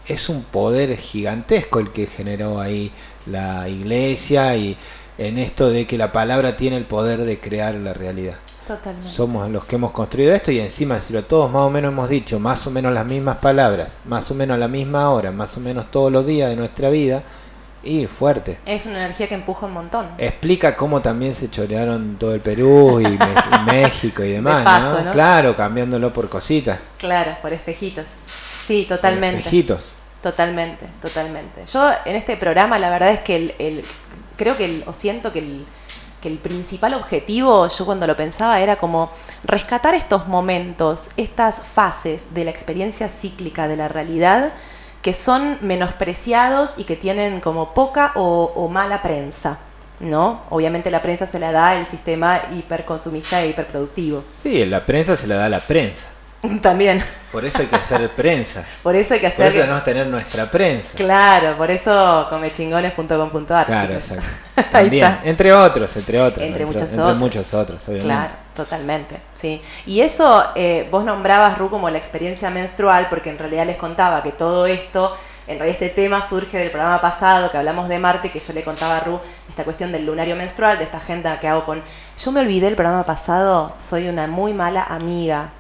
[0.07, 2.93] es un poder gigantesco el que generó ahí
[3.27, 4.77] la Iglesia y
[5.19, 8.37] en esto de que la palabra tiene el poder de crear la realidad.
[8.67, 9.11] Totalmente.
[9.11, 12.09] Somos los que hemos construido esto y encima si lo todos más o menos hemos
[12.09, 15.57] dicho más o menos las mismas palabras, más o menos a la misma hora, más
[15.57, 17.23] o menos todos los días de nuestra vida,
[17.83, 18.59] y fuerte.
[18.67, 20.09] Es una energía que empuja un montón.
[20.19, 23.19] Explica cómo también se chorearon todo el Perú y,
[23.71, 25.05] México y demás, paso, ¿no?
[25.07, 25.13] ¿no?
[25.13, 26.79] Claro, cambiándolo por cositas.
[26.99, 28.07] Claro, por espejitos.
[28.67, 29.39] Sí, por totalmente.
[29.41, 29.85] espejitos.
[30.23, 31.65] Totalmente, totalmente.
[31.73, 33.85] Yo en este programa la verdad es que el, el-
[34.37, 35.67] creo que el- o siento que el,
[36.21, 39.11] que el principal objetivo, yo cuando lo pensaba, era como
[39.45, 44.53] rescatar estos momentos, estas fases de la experiencia cíclica de la realidad
[45.01, 49.59] que son menospreciados y que tienen como poca o, o mala prensa.
[50.01, 50.45] ¿No?
[50.49, 54.25] Obviamente la prensa se la da el sistema hiperconsumista e hiperproductivo.
[54.43, 56.07] Sí, la prensa se la da a la prensa.
[56.63, 57.03] También.
[57.33, 58.65] Por eso hay que hacer prensa.
[58.83, 59.47] Por eso hay que Por hacer.
[59.53, 60.91] eso tenemos que tener nuestra prensa.
[60.97, 63.67] Claro, por eso comechingones.com.ar.
[63.67, 64.11] Claro, chicos.
[64.11, 64.23] exacto.
[64.77, 65.21] Ahí También, está.
[65.25, 66.45] entre otros, entre otros.
[66.45, 67.17] Entre muchos entre otros.
[67.17, 68.05] muchos otros, obviamente.
[68.07, 69.63] Claro, Totalmente, sí.
[69.87, 74.23] Y eso, eh, vos nombrabas, Ru, como la experiencia menstrual, porque en realidad les contaba
[74.23, 78.31] que todo esto, en realidad este tema surge del programa pasado, que hablamos de Marte,
[78.31, 81.49] que yo le contaba a Ru esta cuestión del lunario menstrual, de esta agenda que
[81.49, 81.83] hago con...
[82.19, 85.53] Yo me olvidé el programa pasado, soy una muy mala amiga,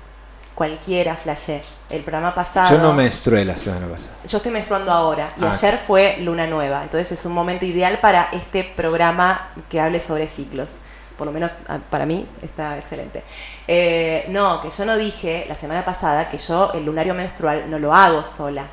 [0.55, 1.63] cualquiera flashé.
[1.89, 2.77] El programa pasado...
[2.77, 4.11] Yo no menstrué la semana pasada.
[4.27, 5.51] Yo estoy menstruando ahora y Ah.
[5.51, 10.29] ayer fue luna nueva, entonces es un momento ideal para este programa que hable sobre
[10.29, 10.73] ciclos.
[11.17, 13.23] Por lo menos ah, para mí está excelente.
[13.67, 17.79] Eh, no, que yo no dije la semana pasada que yo el lunario menstrual no
[17.79, 18.65] lo hago sola.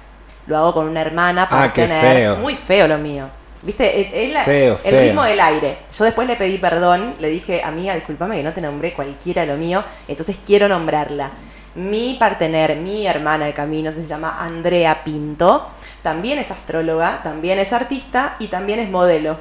[0.46, 2.02] Lo hago con una hermana para Ah, tener...
[2.02, 2.36] feo.
[2.38, 3.30] Muy feo lo mío.
[3.64, 4.00] ¿Viste?
[4.00, 5.02] Es- es la- Feo, el feo.
[5.02, 5.80] ritmo del aire.
[5.92, 9.58] Yo después le pedí perdón, le dije, amiga, discúlpame que no te nombré cualquiera lo
[9.58, 11.32] mío, entonces quiero nombrarla.
[11.78, 15.68] Mi partener, mi hermana de camino, se llama Andrea Pinto.
[16.02, 19.38] También es astróloga, también es artista y también es modelo.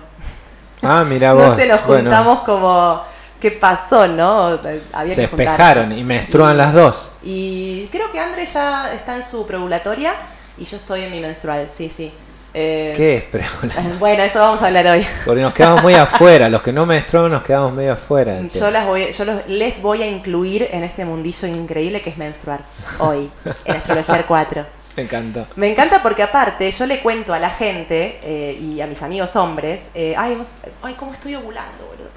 [0.82, 1.48] Ah, mira vos.
[1.48, 3.00] No se nos Bueno, juntamos como.
[3.40, 4.58] ¿Qué pasó, no?
[4.92, 6.56] Había se que despejaron y menstruan Sí.
[6.58, 7.10] las dos.
[7.22, 10.14] Y creo que Andre ya está en su preovulatoria
[10.58, 12.12] y yo estoy en mi menstrual, sí, sí.
[12.58, 13.74] Eh, ¿Qué es preola?
[13.98, 15.06] Bueno, eso vamos a hablar hoy.
[15.26, 16.48] Porque nos quedamos muy afuera.
[16.48, 18.40] Los que no menstruamos nos quedamos medio afuera.
[18.40, 22.16] Yo, las voy, yo los- les voy a incluir en este mundillo increíble que es
[22.16, 22.60] menstruar
[22.98, 23.30] hoy,
[23.66, 24.66] en Astrología 4.
[24.96, 25.46] Me encantó.
[25.56, 29.36] Me encanta porque aparte yo le cuento a la gente eh, y a mis amigos
[29.36, 30.38] hombres, eh, ay,
[30.82, 32.08] ay, cómo estoy ovulando, boludo.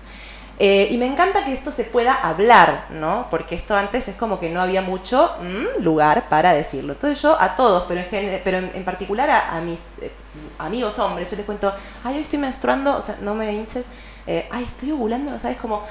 [0.62, 3.28] Eh, y me encanta que esto se pueda hablar, ¿no?
[3.30, 6.94] Porque esto antes es como que no había mucho mm, lugar para decirlo.
[6.94, 10.12] Entonces yo a todos, pero en, gen- pero en, en particular a, mis eh,
[10.58, 13.86] amigos hombres, yo les cuento, ay, hoy estoy menstruando, o sea, no me hinches,
[14.28, 15.58] eh, ay, estoy ovulando, ¿no sabes?
[15.58, 15.82] Como,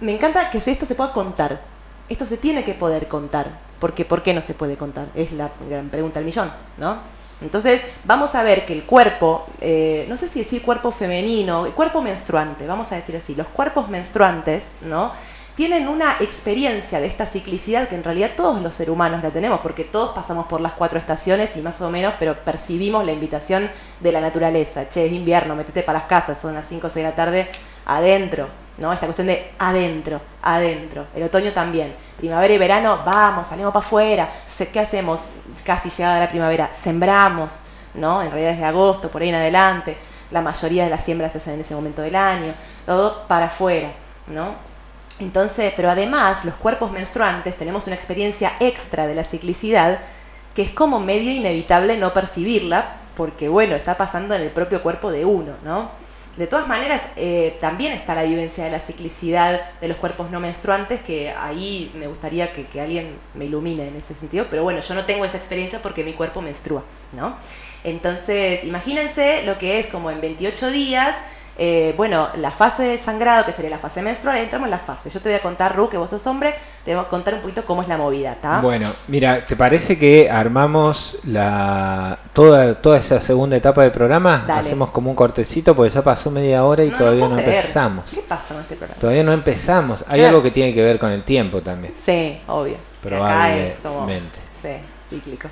[0.00, 1.60] me encanta que esto se pueda contar.
[2.10, 3.50] Esto se tiene que poder contar.
[3.78, 5.06] Porque, ¿por qué no se puede contar?
[5.14, 6.98] Es la gran pregunta del millón, ¿no?
[7.42, 12.02] Entonces, vamos a ver que el cuerpo, eh, no sé si decir cuerpo femenino, cuerpo
[12.02, 15.12] menstruante, vamos a decir así, los cuerpos menstruantes, ¿no?
[15.54, 19.60] Tienen una experiencia de esta ciclicidad que en realidad todos los seres humanos la tenemos,
[19.60, 23.70] porque todos pasamos por las cuatro estaciones y más o menos, pero percibimos la invitación
[24.00, 24.88] de la naturaleza.
[24.88, 27.50] Che, es invierno, metete para las casas, son las 5 o 6 de la tarde,
[27.84, 28.94] adentro, ¿no?
[28.94, 31.08] Esta cuestión de adentro, adentro.
[31.14, 31.94] El otoño también.
[32.16, 34.30] Primavera y verano, vamos, salimos para afuera.
[34.72, 35.26] ¿Qué hacemos?
[35.66, 37.60] Casi llegada la primavera, sembramos,
[37.92, 38.22] ¿no?
[38.22, 39.98] En realidad desde agosto, por ahí en adelante.
[40.30, 42.54] La mayoría de las siembras se hacen en ese momento del año.
[42.86, 43.92] Todo para afuera,
[44.28, 44.71] ¿no?
[45.20, 50.00] Entonces, pero además, los cuerpos menstruantes tenemos una experiencia extra de la ciclicidad
[50.54, 55.10] que es como medio inevitable no percibirla, porque bueno, está pasando en el propio cuerpo
[55.10, 55.90] de uno, ¿no?
[56.36, 60.40] De todas maneras, eh, también está la vivencia de la ciclicidad de los cuerpos no
[60.40, 64.80] menstruantes, que ahí me gustaría que, que alguien me ilumine en ese sentido, pero bueno,
[64.80, 67.36] yo no tengo esa experiencia porque mi cuerpo menstrua, ¿no?
[67.84, 71.16] Entonces, imagínense lo que es como en 28 días,
[71.58, 75.10] eh, bueno, la fase del sangrado, que sería la fase menstrual, entramos en la fase.
[75.10, 77.40] Yo te voy a contar, Ru, que vos sos hombre, te voy a contar un
[77.40, 78.60] poquito cómo es la movida, ¿está?
[78.60, 84.44] Bueno, mira, ¿te parece que armamos la toda, toda esa segunda etapa del programa?
[84.46, 84.60] Dale.
[84.60, 88.10] Hacemos como un cortecito porque ya pasó media hora y No, todavía no, empezamos.
[88.10, 89.00] ¿Qué pasa con este programa?
[89.00, 90.04] Todavía no empezamos.
[90.08, 92.76] Hay algo que tiene que ver con el tiempo también, Sí, obvio.
[93.06, 93.94] Que acá es como.
[94.06, 94.38] Probablemente.
[94.60, 94.68] Sí,
[95.08, 95.48] cíclico.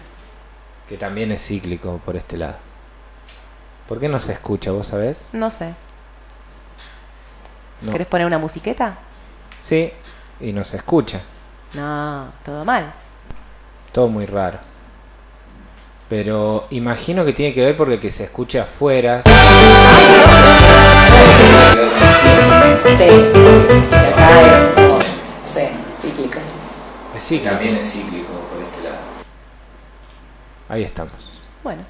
[0.88, 2.56] que también es cíclico por este lado.
[3.86, 5.34] ¿Por qué no se escucha, vos sabés?
[5.34, 5.74] No sé.
[7.82, 7.92] No.
[7.92, 8.98] ¿Querés poner una musiqueta?
[9.62, 9.92] Sí,
[10.40, 11.20] y no se escucha.
[11.74, 12.92] No, todo mal.
[13.92, 14.58] Todo muy raro.
[16.08, 19.22] Pero imagino que tiene que ver porque que se escuche afuera.
[19.22, 19.30] Sí.
[23.92, 24.98] Acá es como.
[26.00, 26.38] Cíclico.
[27.16, 27.56] Es cíclico.
[27.60, 28.98] es cíclico por este lado.
[30.68, 31.40] Ahí estamos.
[31.62, 31.84] Bueno.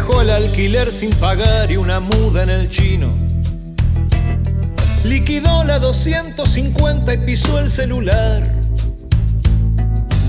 [0.00, 3.10] Dejó el alquiler sin pagar y una muda en el chino.
[5.04, 8.50] Liquidó la 250 y pisó el celular.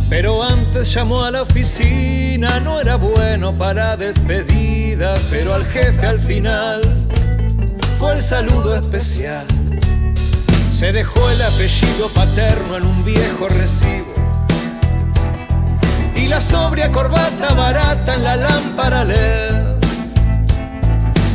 [0.09, 6.19] Pero antes llamó a la oficina, no era bueno para despedidas, pero al jefe al
[6.19, 6.81] final
[7.97, 9.45] fue el saludo especial.
[10.69, 14.13] Se dejó el apellido paterno en un viejo recibo
[16.17, 19.50] y la sobria corbata barata en la lámpara LED.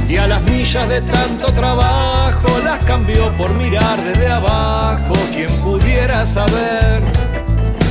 [0.08, 5.14] Y a las millas de tanto trabajo las cambió por mirar desde abajo.
[5.32, 7.02] Quien pudiera saber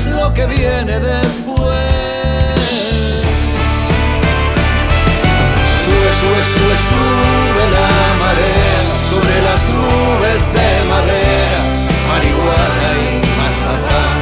[0.09, 2.15] lo que viene después.
[6.21, 7.89] sube, sube la
[8.23, 11.59] marea sobre las nubes de madera,
[12.09, 14.19] marihuana y mazapán.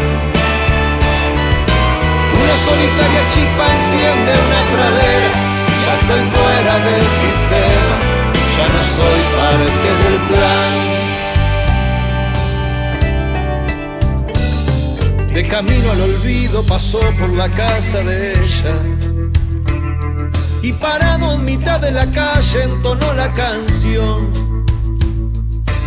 [2.42, 5.43] Una solitaria chispa enciende una pradera,
[5.94, 7.96] estoy fuera del sistema,
[8.58, 10.94] ya no soy parte del plan.
[15.34, 18.76] De camino al olvido pasó por la casa de ella
[20.62, 24.32] y parado en mitad de la calle entonó la canción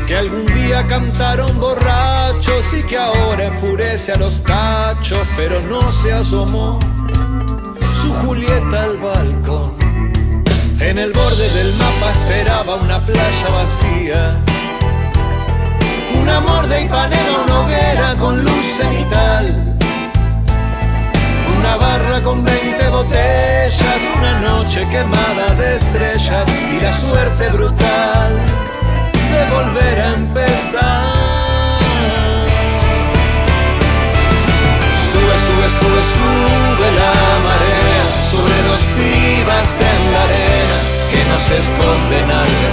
[0.07, 6.13] que algún día cantaron borrachos y que ahora enfurece a los tachos, pero no se
[6.13, 6.79] asomó
[8.03, 9.86] su Julieta al balcón.
[10.89, 14.37] En el borde del mapa esperaba una playa vacía,
[16.21, 19.77] un amor de Ipanema, una hoguera con luz cenital
[21.67, 28.33] una barra con 20 botellas, una noche quemada de estrellas y la suerte brutal
[29.33, 31.81] de volver a empezar.
[35.11, 37.46] Sube, sube, sube, sube la
[41.51, 42.66] esconden al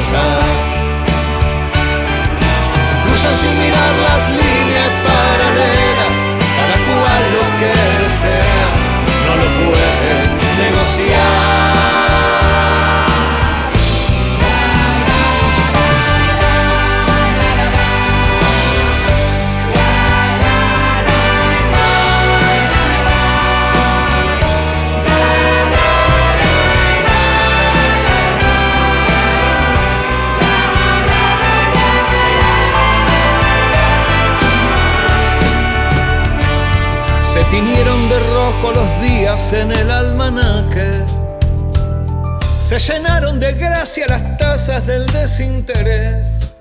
[39.52, 41.04] en el almanaque.
[42.62, 46.54] Se llenaron de gracia las tazas del desinterés.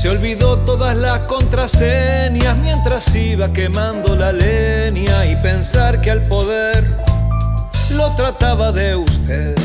[0.00, 6.84] Se olvidó todas las contraseñas mientras iba quemando la leña y pensar que al poder
[7.96, 9.56] lo trataba de usted.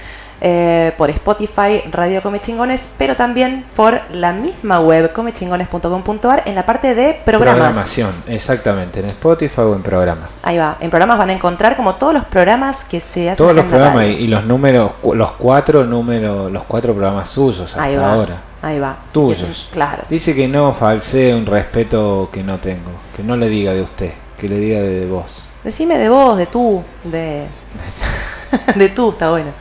[0.46, 6.66] eh, por Spotify, Radio Come Chingones, pero también por la misma web comechingones.com.ar en la
[6.66, 7.60] parte de programas.
[7.60, 10.32] Programación, exactamente, en Spotify o en programas.
[10.44, 13.56] Ahí va, en programas van a encontrar como todos los programas que se hacen Todos
[13.56, 17.96] los en programas y, los números, los cuatro números, los cuatro programas suyos hasta Ahí
[17.96, 18.42] va, ahora.
[18.62, 18.98] ahí va.
[19.14, 19.70] Tuyos.
[19.72, 20.04] Claro.
[20.10, 24.12] Dice que no falsee un respeto que no tengo, que no le diga de usted,
[24.38, 25.46] que le diga de vos.
[25.64, 27.48] Decime de vos, de tú, de...
[28.76, 29.54] de tú, está bueno.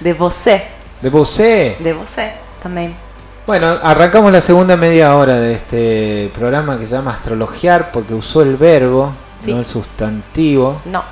[0.00, 0.64] De vosé,
[1.00, 1.76] De vosé.
[1.78, 2.32] de vosé
[2.62, 2.94] también.
[3.46, 8.42] Bueno, arrancamos la segunda media hora de este programa que se llama Astrologiar porque usó
[8.42, 9.52] el verbo, Sí.
[9.52, 10.80] no el sustantivo.
[10.86, 11.02] No.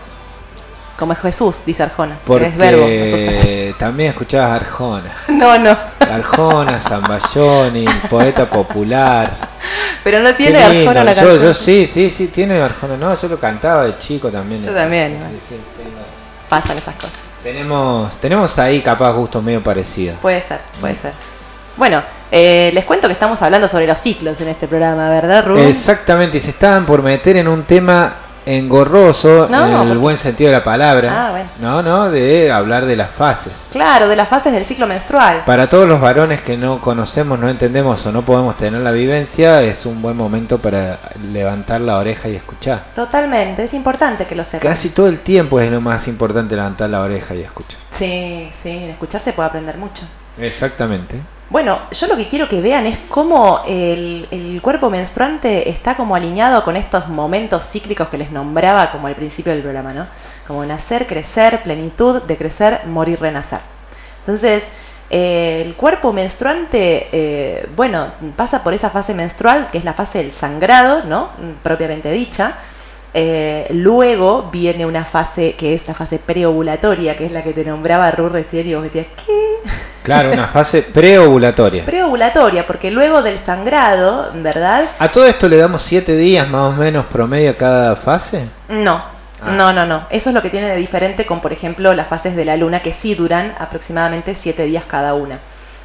[0.98, 2.14] Como es Jesús, dice Arjona.
[2.14, 5.14] que Porque es verbo, no también escuchabas Arjona.
[5.28, 5.76] No, no.
[6.00, 9.30] Arjona, Zambayoni, poeta popular.
[10.04, 10.62] Pero no tiene.
[10.62, 11.42] Arjona la yo, canción.
[11.42, 12.96] yo sí, sí, sí, tiene Arjona.
[12.96, 14.62] No, yo lo cantaba de chico también.
[14.62, 15.18] Yo también.
[15.48, 15.84] Sí, sí,
[16.48, 17.12] Pasan esas cosas.
[17.42, 20.18] Tenemos, tenemos ahí capaz gustos medio parecidos.
[20.20, 21.12] Puede ser, puede ser.
[21.76, 25.68] Bueno, eh, les cuento que estamos hablando sobre los ciclos en este programa, ¿verdad, Rubén?
[25.68, 28.14] Exactamente, y se estaban por meter en un tema
[28.46, 31.26] engorroso No, en el porque- buen sentido de la palabra.
[31.28, 31.48] Ah, bueno.
[31.60, 33.52] No, no, de hablar de las fases.
[33.70, 35.42] Claro, de las fases del ciclo menstrual.
[35.46, 39.62] Para todos los varones que no conocemos, no entendemos o no podemos tener la vivencia,
[39.62, 40.98] es un buen momento para
[41.32, 42.84] levantar la oreja y escuchar.
[42.94, 44.70] Totalmente, es importante que lo sepan.
[44.72, 47.78] Casi todo el tiempo es lo más importante levantar la oreja y escuchar.
[47.90, 50.04] Sí, sí, en escuchar se puede aprender mucho.
[50.38, 51.20] Exactamente.
[51.52, 56.64] Bueno, yo lo que quiero que vean es cómo el, cuerpo menstruante está como alineado
[56.64, 60.06] con estos momentos cíclicos que les nombraba como al principio del programa, ¿no?
[60.46, 63.60] Como nacer, crecer, plenitud, decrecer, morir, renacer.
[64.20, 64.62] Entonces,
[65.10, 70.22] eh, el cuerpo menstruante, eh, bueno, pasa por esa fase menstrual, que es la fase
[70.22, 71.28] del sangrado, ¿no?
[71.62, 72.56] Propiamente dicha.
[73.12, 77.62] Eh, luego viene una fase que es la fase preovulatoria, que es la que te
[77.62, 79.91] nombraba Ru recién y vos decías, ¿qué?
[80.02, 81.84] Claro, una fase preovulatoria.
[81.84, 84.88] Preovulatoria, porque luego del sangrado, ¿verdad?
[84.98, 88.48] ¿A todo esto le damos 7 días más o menos promedio a cada fase?
[88.68, 89.04] No.
[89.40, 89.52] Ah.
[89.52, 90.06] No, no, no.
[90.10, 92.80] Eso es lo que tiene de diferente con, por ejemplo, las fases de la luna,
[92.80, 95.38] que sí duran aproximadamente 7 días cada una,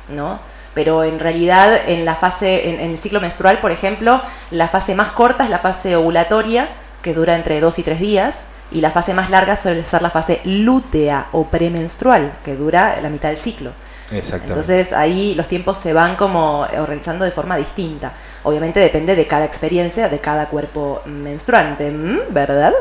[0.10, 0.40] ¿no?
[0.74, 4.96] Pero en realidad, en la fase, en, en el ciclo menstrual, por ejemplo, la fase
[4.96, 6.70] más corta es la fase ovulatoria,
[7.02, 8.36] que dura entre 2 y 3 días,
[8.70, 13.10] y la fase más larga suele ser la fase lútea o premenstrual, que dura la
[13.10, 13.72] mitad del ciclo.
[14.10, 18.14] Entonces ahí los tiempos se van como organizando de forma distinta.
[18.44, 21.92] Obviamente depende de cada experiencia, de cada cuerpo menstruante.
[22.30, 22.74] ¿verdad?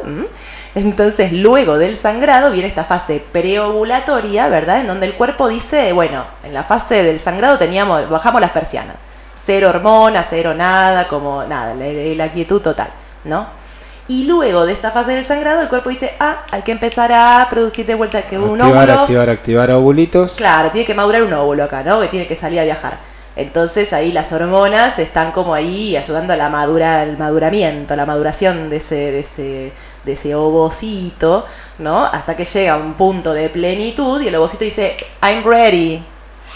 [0.75, 4.81] Entonces luego del sangrado viene esta fase preovulatoria, ¿verdad?
[4.81, 8.97] En donde el cuerpo dice, bueno, en la fase del sangrado teníamos, bajamos las persianas.
[9.35, 12.89] Cero hormonas, cero nada, como nada, la, la quietud total,
[13.25, 13.47] ¿no?
[14.09, 17.47] Y luego de esta fase del sangrado, el cuerpo dice, ah, hay que empezar a
[17.51, 19.01] producir de vuelta que un activar, óvulo.
[19.03, 20.33] activar, activar ovulitos.
[20.33, 22.01] Claro, tiene que madurar un óvulo acá, ¿no?
[22.01, 22.99] Que tiene que salir a viajar.
[23.35, 28.07] Entonces ahí las hormonas están como ahí ayudando a la madura, al maduramiento, a la
[28.07, 29.73] maduración de ese, de ese,
[30.05, 31.45] de ese ovocito,
[31.79, 32.05] ¿no?
[32.07, 36.03] Hasta que llega a un punto de plenitud y el ovocito dice, I'm ready.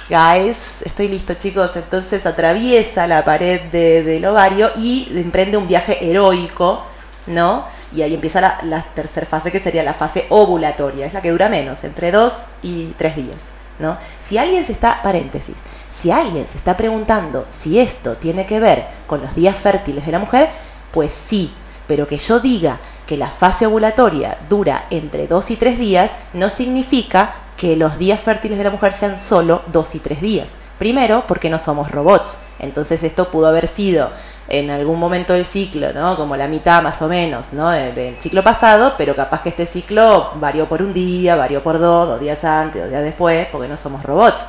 [0.09, 1.77] Guys, estoy listo chicos.
[1.77, 6.83] Entonces atraviesa la pared de- del ovario y emprende un viaje heroico,
[7.27, 7.65] ¿no?
[7.93, 11.07] Y ahí empieza la, la tercera fase que sería la fase ovulatoria.
[11.07, 13.37] Es la que dura menos, entre dos y tres días.
[13.81, 13.97] ¿no?
[14.23, 15.57] Si alguien se está, paréntesis,
[15.89, 20.13] si alguien se está preguntando si esto tiene que ver con los días fértiles de
[20.13, 20.51] la mujer,
[20.93, 21.53] pues sí,
[21.87, 26.49] pero que yo diga que la fase ovulatoria dura entre 2 y 3 días no
[26.49, 30.55] significa que los días fértiles de la mujer sean solo 2 y 3 días.
[30.79, 32.39] Primero, porque no somos robots.
[32.59, 34.11] Entonces esto pudo haber sido
[34.51, 36.17] en algún momento del ciclo, ¿no?
[36.17, 37.71] Como la mitad más o menos, ¿no?
[37.71, 41.79] De- Del ciclo pasado, pero capaz que este ciclo varió por un día, varió por
[41.79, 44.49] dos, dos días antes, dos días después, porque no somos robots.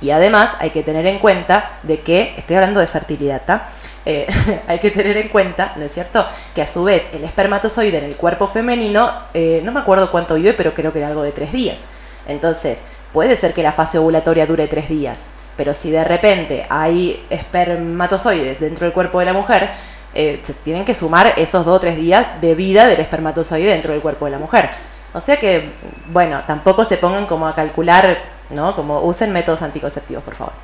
[0.00, 3.42] Y además hay que tener en cuenta de que, estoy hablando de fertilidad.
[4.06, 4.26] Eh,
[4.68, 6.24] hay que tener en cuenta, ¿no es cierto?,
[6.54, 10.36] que a su vez el espermatozoide en el cuerpo femenino, eh, no me acuerdo cuánto
[10.36, 11.80] vive, pero creo que era algo de tres días.
[12.26, 12.78] Entonces,
[13.12, 15.26] puede ser que la fase ovulatoria dure tres días,
[15.60, 19.68] pero si de repente hay espermatozoides dentro del cuerpo de la mujer,
[20.14, 23.92] eh, se tienen que sumar esos dos o tres días de vida del espermatozoide dentro
[23.92, 24.70] del cuerpo de la mujer.
[25.12, 25.70] O sea que,
[26.10, 28.74] bueno, tampoco se pongan como a calcular, ¿no?
[28.74, 30.54] Como usen métodos anticonceptivos, por favor.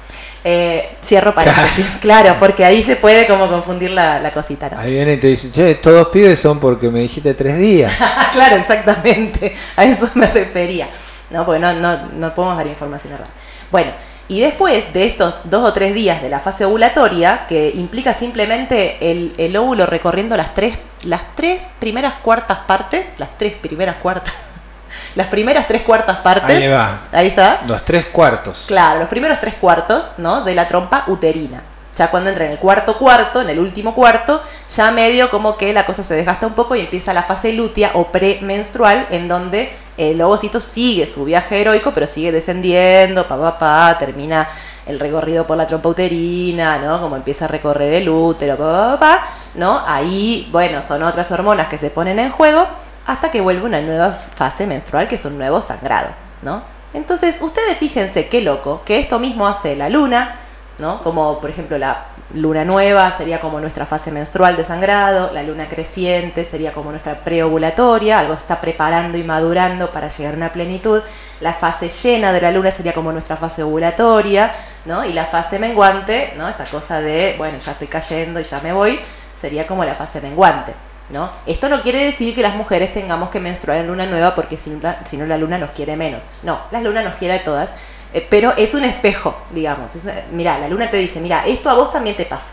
[0.42, 4.78] Eh, cierro paréntesis, claro, porque ahí se puede como confundir la, la cosita, ¿no?
[4.78, 7.92] Ahí viene y te dice, che, todos pibes son porque me dijiste tres días.
[8.32, 9.52] claro, exactamente.
[9.76, 10.88] A eso me refería.
[11.30, 11.44] ¿no?
[11.44, 13.30] Porque no, no, no podemos dar información errada.
[13.70, 13.92] Bueno,
[14.28, 19.10] y después de estos dos o tres días de la fase ovulatoria, que implica simplemente
[19.10, 24.34] el, el óvulo recorriendo las tres, las tres primeras cuartas partes, las tres primeras cuartas,
[25.14, 26.56] las primeras tres cuartas partes.
[26.56, 27.02] Ahí va.
[27.12, 27.60] Ahí está.
[27.66, 28.64] Los tres cuartos.
[28.66, 30.42] Claro, los primeros tres cuartos, ¿no?
[30.42, 31.62] De la trompa uterina.
[31.96, 35.72] Ya cuando entra en el cuarto cuarto, en el último cuarto, ya medio como que
[35.72, 39.72] la cosa se desgasta un poco y empieza la fase lútea o premenstrual, en donde
[39.96, 44.46] el ovocito sigue su viaje heroico, pero sigue descendiendo, pa, pa, pa, termina
[44.84, 47.00] el recorrido por la trompa uterina, ¿no?
[47.00, 49.82] Como empieza a recorrer el útero, pa, pa, pa, ¿no?
[49.86, 52.66] Ahí, bueno, son otras hormonas que se ponen en juego
[53.06, 56.10] hasta que vuelve una nueva fase menstrual, que es un nuevo sangrado,
[56.42, 56.62] ¿no?
[56.92, 60.40] Entonces, ustedes fíjense qué loco, que esto mismo hace la luna,
[60.78, 61.02] ¿no?
[61.02, 65.68] Como por ejemplo la luna nueva sería como nuestra fase menstrual de sangrado, la luna
[65.68, 71.02] creciente sería como nuestra preovulatoria, algo está preparando y madurando para llegar a una plenitud,
[71.40, 74.52] la fase llena de la luna sería como nuestra fase ovulatoria,
[74.84, 75.04] ¿no?
[75.04, 76.48] Y la fase menguante, ¿no?
[76.48, 78.98] Esta cosa de, bueno, ya estoy cayendo y ya me voy,
[79.34, 80.74] sería como la fase menguante.
[81.08, 81.30] ¿No?
[81.46, 84.70] Esto no quiere decir que las mujeres tengamos que menstruar en luna nueva porque si
[84.70, 84.80] no,
[85.26, 86.26] la- luna nos quiere menos.
[86.42, 87.70] No, la luna nos quiere a todas,
[88.12, 89.94] eh, pero es un espejo, digamos.
[89.94, 92.50] Es, eh, mira, la luna te dice, mira, esto a vos también te pasa,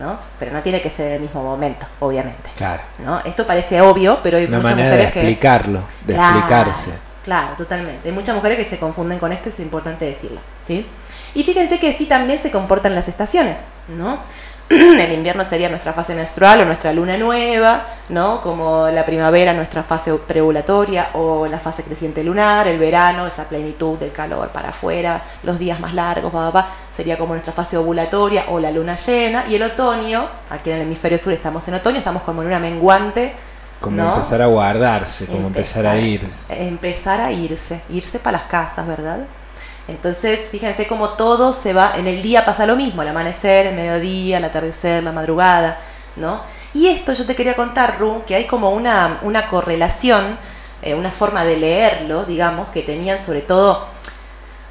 [0.00, 0.18] ¿no?
[0.38, 2.50] Pero no tiene que ser en el mismo momento, obviamente.
[2.56, 2.82] Claro.
[2.98, 3.20] ¿no?
[3.24, 5.20] Esto parece obvio, pero hay Una muchas manera de mujeres que...
[5.20, 6.90] explicarlo, de Claro, explicarse.
[7.24, 8.08] Claro, totalmente.
[8.10, 10.86] Hay muchas mujeres que se confunden con esto, es importante decirlo, ¿sí?
[11.32, 14.20] Y fíjense que sí también se comportan las estaciones, ¿no?
[14.70, 18.40] el invierno sería nuestra fase menstrual o nuestra luna nueva, ¿no?
[18.40, 23.98] Como la primavera, nuestra fase preovulatoria o la fase creciente lunar, el verano, esa plenitud
[23.98, 26.32] del calor para afuera, los días más largos,
[26.90, 29.44] sería como nuestra fase ovulatoria o la luna llena.
[29.48, 32.58] Y el otoño, aquí en el hemisferio sur estamos en otoño, estamos como en una
[32.58, 33.34] menguante.
[33.80, 34.16] Como ¿no?
[34.16, 36.26] empezar a guardarse, como empezar, a ir.
[36.48, 39.26] Empezar a irse, irse para las casas, ¿verdad?
[39.86, 43.74] Entonces, fíjense cómo todo se va, en el día pasa lo mismo, el amanecer, el
[43.74, 45.78] mediodía, el atardecer, la madrugada,
[46.16, 46.40] ¿no?
[46.72, 50.38] Y esto yo te quería contar, Ru, que hay como una, una correlación,
[50.80, 53.86] eh, una forma de leerlo, digamos, que tenían sobre todo,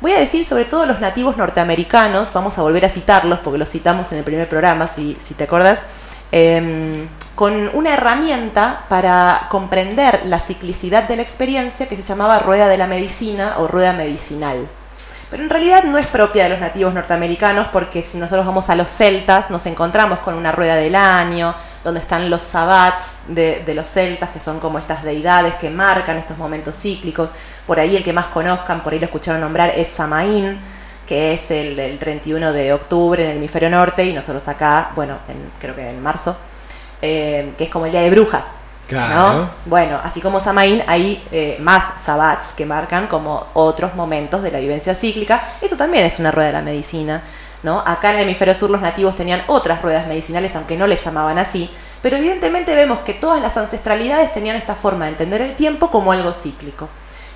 [0.02, 3.70] voy a decir sobre todo los nativos norteamericanos, vamos a volver a citarlos porque los
[3.70, 5.80] citamos en el primer programa, si, si te acuerdas,
[6.32, 12.68] eh, con una herramienta para comprender la ciclicidad de la experiencia que se llamaba rueda
[12.68, 14.68] de la medicina o rueda medicinal.
[15.34, 18.76] Pero en realidad no es propia de los nativos norteamericanos porque si nosotros vamos a
[18.76, 23.74] los celtas nos encontramos con una rueda del año, donde están los sabbats de, de
[23.74, 27.32] los celtas, que son como estas deidades que marcan estos momentos cíclicos.
[27.66, 30.60] Por ahí el que más conozcan, por ahí lo escucharon nombrar, es Samaín,
[31.08, 35.18] que es el, el 31 de octubre en el hemisferio norte y nosotros acá, bueno,
[35.28, 36.38] en- creo que en marzo,
[37.02, 38.46] eh, que es como el Día de Brujas.
[38.88, 39.34] Claro.
[39.34, 39.50] ¿no?
[39.66, 44.60] Bueno, así como Samaín, hay eh, más sabbats que marcan como otros momentos de la
[44.60, 45.42] vivencia cíclica.
[45.62, 47.24] Eso también es una rueda de la medicina.
[47.64, 47.82] ¿no?
[47.86, 51.40] Acá en el hemisferio sur los nativos tenían otras ruedas medicinales, aunque no les llamaban
[51.40, 51.72] así.
[52.02, 56.12] Pero evidentemente vemos que todas las ancestralidades tenían esta forma de entender el tiempo como
[56.12, 56.90] algo cíclico.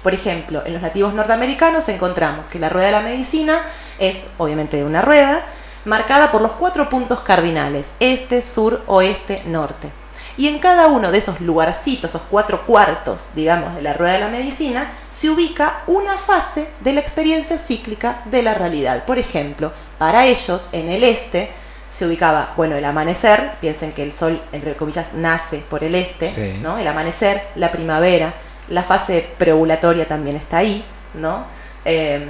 [0.04, 3.64] Por ejemplo, en los nativos norteamericanos encontramos que la rueda de la medicina
[3.98, 5.42] es obviamente una rueda
[5.86, 9.90] marcada por los cuatro puntos cardinales, este, sur, oeste, norte.
[10.38, 14.20] Y en cada uno de esos lugarcitos, esos cuatro cuartos, digamos, de la rueda de
[14.20, 19.04] la medicina, se ubica una fase de la experiencia cíclica de la realidad.
[19.06, 21.52] Por ejemplo, para ellos, en el este,
[21.90, 26.32] se ubicaba, bueno, el amanecer, piensen que el sol, entre comillas, nace por el este,
[26.34, 26.60] Sí.
[26.62, 26.78] ¿no?
[26.78, 28.34] El amanecer, la primavera,
[28.70, 30.86] la fase preovulatoria también está ahí,
[31.16, 31.46] ¿no?
[31.86, 32.26] Eh,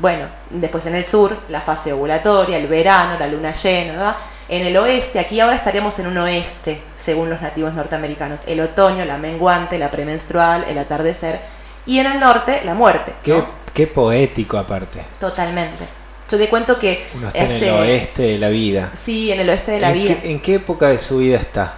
[0.00, 4.16] bueno, después en el sur, la fase ovulatoria, el verano, la luna llena, ¿verdad?
[4.50, 8.40] En el oeste, aquí ahora estaríamos en un oeste, según los nativos norteamericanos.
[8.48, 11.40] El otoño, la menguante, la premenstrual, el atardecer.
[11.86, 13.12] Y en el norte, la muerte.
[13.22, 13.46] Qué, ¿no?
[13.72, 15.04] qué poético aparte.
[15.20, 15.84] Totalmente.
[16.28, 17.06] Yo te cuento que...
[17.14, 18.90] Uno está en el oeste de la vida.
[18.92, 20.16] Sí, en el oeste de la ¿En vida.
[20.20, 21.76] Qué, ¿En qué época de su vida está?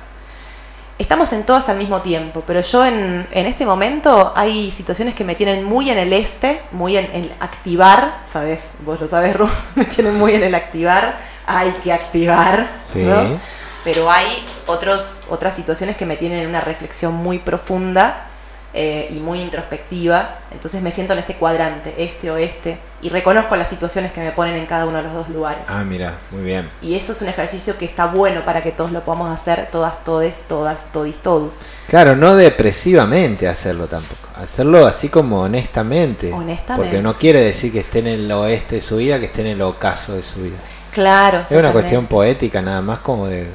[0.98, 5.24] Estamos en todas al mismo tiempo, pero yo en, en este momento hay situaciones que
[5.24, 8.60] me tienen muy en el este, muy en el activar, ¿sabes?
[8.84, 11.18] Vos lo sabes, Ru, me tienen muy en el activar,
[11.58, 13.00] hay que activar, Sí.
[13.00, 13.36] ¿no?
[13.84, 14.26] Pero hay
[14.66, 18.26] otros, otras situaciones que me tienen en una reflexión muy profunda
[18.74, 23.68] eh, y muy introspectiva, entonces me siento en este cuadrante, este oeste, y reconozco las
[23.68, 25.64] situaciones que me ponen en cada uno de los dos lugares.
[25.68, 26.70] Ah, mira, muy bien.
[26.80, 30.02] Y eso es un ejercicio que está bueno para que todos lo podamos hacer, todas,
[30.04, 31.62] todes, todas, todis, todos.
[31.88, 34.28] Claro, no depresivamente hacerlo tampoco.
[34.36, 36.32] Hacerlo así como honestamente.
[36.32, 36.74] Honestamente.
[36.76, 39.48] Porque no quiere decir que esté en el oeste de su vida, que esté en
[39.48, 40.56] el ocaso de su vida.
[40.92, 41.44] Claro.
[41.50, 43.50] Es una cuestión poética nada más como de,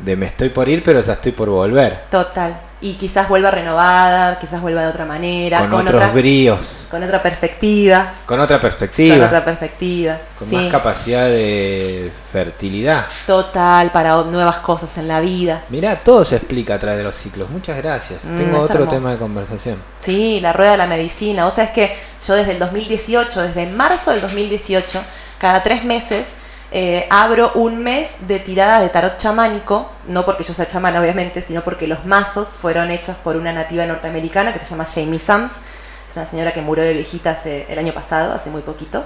[0.00, 2.02] de me estoy por ir, pero ya estoy por volver.
[2.10, 2.71] Total.
[2.84, 7.00] Y quizás vuelva renovada, quizás vuelva de otra manera, Con, con, otros otra, bríos, con
[7.00, 8.12] otra perspectiva.
[8.26, 10.18] con otra perspectiva, Con otra perspectiva.
[10.36, 10.56] con sí.
[10.56, 13.06] más capacidad de fertilidad.
[13.24, 15.62] Total, para nuevas cosas en la vida.
[15.68, 17.48] Mirá, todo se explica a través de los ciclos.
[17.50, 18.24] Muchas gracias.
[18.24, 18.98] Mm, Tengo otro hermoso.
[18.98, 19.82] tema de conversación.
[19.98, 21.46] Sí, la rueda de la medicina.
[21.46, 25.00] O sea, es que yo desde el 2018, desde marzo del 2018,
[25.38, 26.32] cada tres meses
[26.74, 31.42] eh, abro un mes de tirada de tarot chamánico, no porque yo sea chamana obviamente,
[31.42, 35.52] sino porque los mazos fueron hechos por una nativa norteamericana que se llama Jamie Sams.
[36.08, 39.04] Es una señora que murió de viejita hace, el año pasado, hace muy poquito,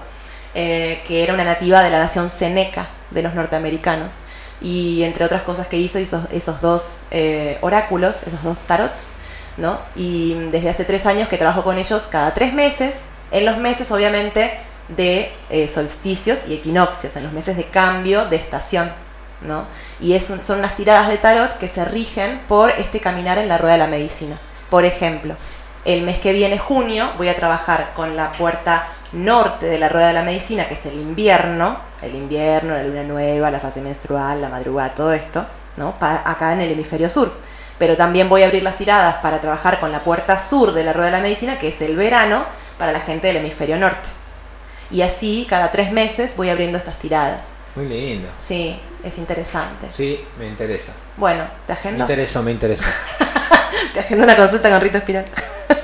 [0.55, 4.19] eh, que era una nativa de la nación Seneca, de los norteamericanos.
[4.61, 9.17] Y entre otras cosas que hizo, hizo esos dos eh, oráculos, esos dos tarots,
[9.57, 9.81] ¿no?
[9.97, 12.95] Y desde hace tres años que trabajo con ellos cada tres meses,
[13.33, 14.57] en los meses obviamente
[14.89, 18.93] de eh, solsticios y equinoccios, en los meses de cambio de estación,
[19.41, 19.67] ¿no?
[20.01, 23.75] Y son unas tiradas de tarot que se rigen por este caminar en la rueda
[23.75, 24.39] de la medicina.
[24.71, 25.37] Por ejemplo,
[25.85, 30.09] el mes que viene, junio, voy a trabajar con la puerta norte de la rueda
[30.09, 34.41] de la medicina, que es el invierno, el invierno, la luna nueva, la fase menstrual,
[34.41, 35.95] la madrugada, todo esto, ¿no?
[36.01, 37.33] Acá en el hemisferio sur.
[37.79, 40.93] Pero también voy a abrir las tiradas para trabajar con la puerta sur de la
[40.93, 42.45] rueda de la medicina, que es el verano,
[42.79, 44.09] para la gente del hemisferio norte.
[44.91, 47.45] Y así, cada tres meses, voy abriendo estas tiradas.
[47.75, 48.29] Muy lindo.
[48.37, 49.89] Sí, es interesante.
[49.91, 50.93] Sí, me interesa.
[51.17, 52.85] Bueno, te Me agendo, interesa, me interesa.
[53.93, 55.25] te agendo una consulta con Rito Espiral.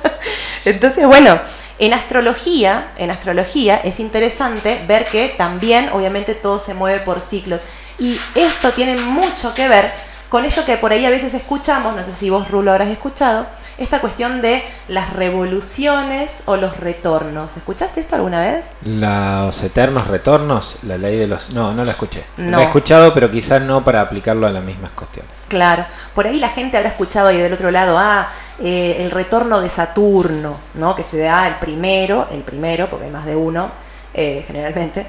[0.64, 1.40] Entonces, bueno,
[1.78, 7.64] En astrología, en astrología es interesante ver que también, obviamente, todo se mueve por ciclos.
[7.98, 9.90] Y esto tiene mucho que ver
[10.28, 13.46] con esto que por ahí a veces escuchamos, no sé si vos, Rulo, habrás escuchado,
[13.78, 17.56] esta cuestión de las revoluciones o los retornos.
[17.56, 18.66] ¿Escuchaste esto alguna vez?
[18.84, 21.50] Los eternos retornos, la ley de los...
[21.50, 22.24] No, no la escuché.
[22.36, 22.58] No.
[22.58, 25.30] La he escuchado, pero quizás no para aplicarlo a las mismas cuestiones.
[25.48, 29.60] Claro, por ahí la gente habrá escuchado ahí del otro lado, ah, eh, el retorno
[29.60, 30.94] de Saturno, ¿no?
[30.94, 33.70] Que se da el primero, el primero, porque hay más de uno,
[34.14, 35.06] eh, generalmente.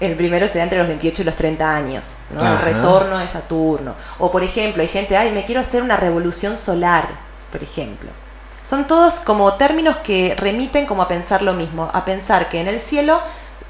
[0.00, 2.44] El primero se da entre los 28 y los 30 años, ¿no?
[2.44, 3.94] El retorno de Saturno.
[4.18, 7.06] O por ejemplo, hay gente, ay, me quiero hacer una revolución solar,
[7.54, 8.10] por ejemplo.
[8.62, 12.66] Son todos como términos que remiten como a pensar lo mismo, a pensar que en
[12.66, 13.20] el cielo,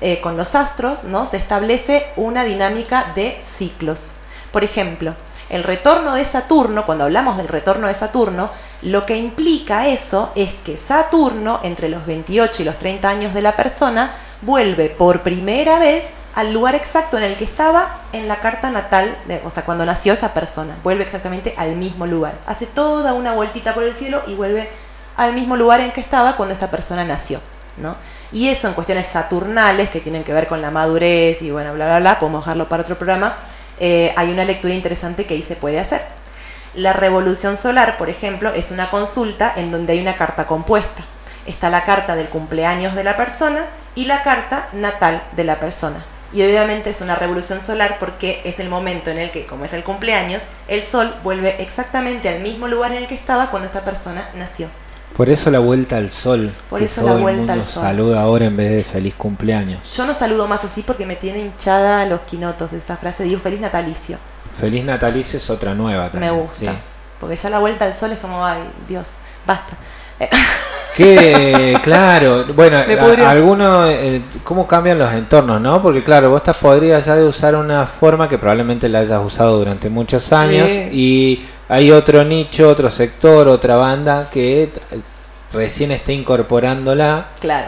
[0.00, 1.26] eh, con los astros, ¿no?
[1.26, 4.14] Se establece una dinámica de ciclos.
[4.52, 5.14] Por ejemplo,
[5.50, 8.50] el retorno de Saturno, cuando hablamos del retorno de Saturno,
[8.82, 13.42] lo que implica eso es que Saturno, entre los 28 y los 30 años de
[13.42, 18.40] la persona, vuelve por primera vez al lugar exacto en el que estaba en la
[18.40, 20.76] carta natal, de- o sea, cuando nació esa persona.
[20.82, 22.38] Vuelve exactamente al mismo lugar.
[22.46, 24.68] Hace toda una vueltita por el cielo y vuelve
[25.16, 27.40] al mismo lugar en que estaba cuando esta persona nació.
[27.76, 27.96] ¿no?
[28.30, 31.86] Y eso en cuestiones saturnales que tienen que ver con la madurez y bueno, bla,
[31.86, 33.34] bla, bla, podemos dejarlo para otro programa,
[33.80, 36.02] eh, hay una lectura interesante que ahí se puede hacer.
[36.74, 41.04] La revolución solar, por ejemplo, es una consulta en donde hay una carta compuesta.
[41.46, 46.04] Está la carta del cumpleaños de la persona y la carta natal de la persona.
[46.32, 49.72] Y obviamente es una revolución solar porque es el momento en el que, como es
[49.72, 53.84] el cumpleaños, el sol vuelve exactamente al mismo lugar en el que estaba cuando esta
[53.84, 54.68] persona nació.
[55.16, 56.52] Por eso la vuelta al sol.
[56.68, 57.82] Por eso la el vuelta al sol.
[57.84, 59.92] Saluda ahora en vez de feliz cumpleaños.
[59.96, 63.22] Yo no saludo más así porque me tiene hinchada los quinotos esa frase.
[63.24, 64.18] Digo feliz natalicio.
[64.58, 66.38] Feliz natalicio es otra nueva Me también.
[66.40, 66.56] gusta.
[66.72, 66.78] sí.
[67.20, 69.14] Porque ya la vuelta al sol es como, ay, Dios,
[69.46, 69.76] basta.
[70.96, 75.82] Que, claro, bueno, a- algunos, eh, cómo cambian los entornos, ¿no?
[75.82, 79.58] Porque claro, vos estás podrías ya de usar una forma que probablemente la hayas usado
[79.58, 80.88] durante muchos años Sí.
[80.92, 84.70] y hay otro nicho, otro sector, otra banda que
[85.52, 87.26] recién está incorporándola.
[87.40, 87.66] claro.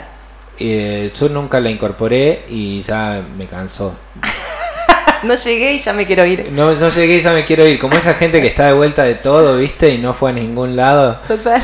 [0.59, 3.93] Eh, yo nunca la incorporé y ya me cansó.
[5.23, 6.51] No llegué y ya me quiero ir.
[6.53, 7.79] No, no llegué y ya me quiero ir.
[7.81, 9.89] Como esa gente que está de vuelta de todo, ¿viste?
[9.91, 11.19] Y no fue a ningún lado.
[11.27, 11.61] Total.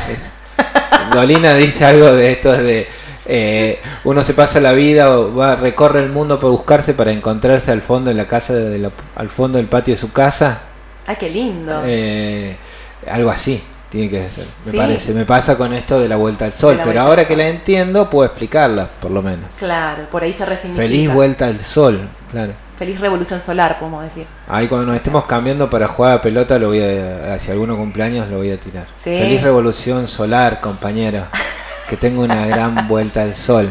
[1.13, 2.87] Dolina dice algo de esto de
[3.25, 7.71] eh, uno se pasa la vida o va recorre el mundo por buscarse para encontrarse
[7.71, 10.59] al fondo de la casa de la- al fondo del patio de su casa
[11.05, 11.81] Ay, qué lindo.
[11.85, 12.55] Eh,
[13.09, 14.77] algo así tiene que ser me Sí.
[14.77, 18.09] parece me pasa con esto de la vuelta al sol pero ahora que la entiendo
[18.09, 20.81] puedo explicarla por lo menos Claro, por ahí se resignifica.
[20.87, 24.25] feliz vuelta al sol claro Feliz revolución solar, podemos decir.
[24.47, 28.27] Ahí cuando nos estemos cambiando para jugar a pelota, lo voy a, hacia alguno cumpleaños
[28.29, 28.87] lo voy a tirar.
[28.95, 29.17] Sí.
[29.19, 31.25] Feliz revolución solar, compañero.
[31.89, 33.69] Que tenga una gran vuelta al sol.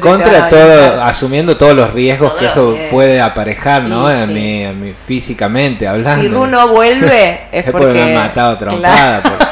[0.00, 4.06] Contra todo, asumiendo todos los riesgos que eso puede aparejar, ¿no?
[4.06, 4.32] A sí.
[4.32, 6.22] mí, a mí físicamente hablando.
[6.22, 7.86] Si Ru no vuelve, es Es porque.
[7.86, 9.51] porque me han matado Claro, trompada.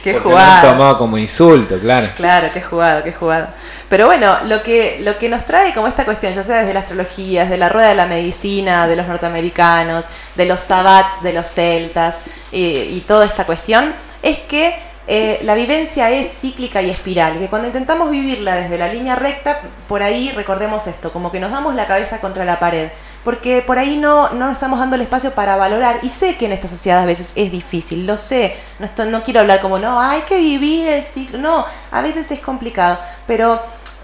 [0.04, 0.68] qué porque jugado.
[0.72, 2.08] tomado como insulto, claro.
[2.16, 3.48] Claro, qué jugado, qué jugado.
[3.88, 6.80] Pero bueno, lo que, lo que nos trae como esta cuestión, ya sea desde la
[6.80, 11.46] astrología, desde la rueda de la medicina, de los norteamericanos, de los sabbats, de los
[11.46, 12.18] celtas
[12.52, 17.48] y, y toda esta cuestión, es que eh, la vivencia es cíclica y espiral, que
[17.48, 21.74] cuando intentamos vivirla desde la línea recta, por ahí recordemos esto, como que nos damos
[21.74, 22.90] la cabeza contra la pared,
[23.24, 26.46] porque por ahí no, no nos estamos dando el espacio para valorar, y sé que
[26.46, 29.78] en esta sociedad a veces es difícil, lo sé, no, esto- no quiero hablar como,
[29.78, 33.60] no, hay que vivir el ciclo, no, a veces es complicado, pero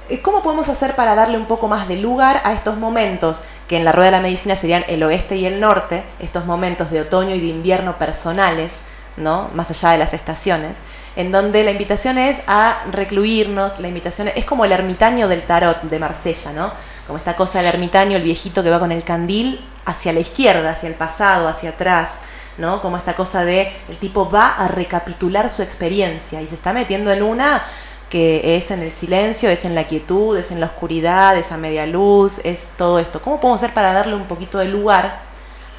[0.08, 3.76] eh, ¿cómo podemos hacer para darle un poco más de lugar a estos momentos, que
[3.76, 7.00] en la rueda de la medicina serían el oeste y el norte, estos momentos de
[7.02, 8.72] otoño y de invierno personales,
[9.16, 9.50] ¿no?
[9.54, 10.76] Más allá de las estaciones,
[11.16, 15.82] en donde la invitación es a recluirnos, la invitación es como el ermitaño del tarot
[15.82, 16.72] de Marsella, ¿no?
[17.06, 20.70] Como esta cosa del ermitaño, el viejito que va con el candil hacia la izquierda,
[20.70, 22.18] hacia el pasado, hacia atrás,
[22.58, 22.82] ¿no?
[22.82, 27.10] Como esta cosa de el tipo va a recapitular su experiencia y se está metiendo
[27.10, 27.62] en una
[28.10, 31.56] que es en el silencio, es en la quietud, es en la oscuridad, es a
[31.56, 33.20] media luz, es todo esto.
[33.20, 35.20] ¿Cómo podemos hacer para darle un poquito de lugar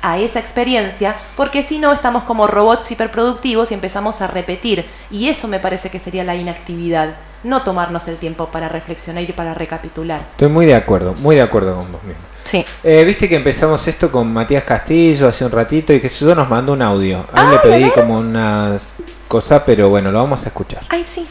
[0.02, 1.16] a esa experiencia?
[1.36, 4.86] Porque si no, estamos como robots hiperproductivos y empezamos a repetir.
[5.12, 9.34] Y eso me parece que sería la inactividad, no tomarnos el tiempo para reflexionar y
[9.34, 10.22] para recapitular.
[10.32, 12.22] Estoy muy de acuerdo, muy de acuerdo con vos mismo.
[12.44, 12.66] Sí.
[12.84, 16.50] Eh, Viste que empezamos esto con Matías Castillo hace un ratito y que yo nos
[16.50, 17.18] mandó un audio.
[17.18, 18.94] A él Ah, le ¿de pedí como unas
[19.28, 20.82] cosas, pero bueno, lo vamos a escuchar.
[20.90, 21.28] Ay, sí.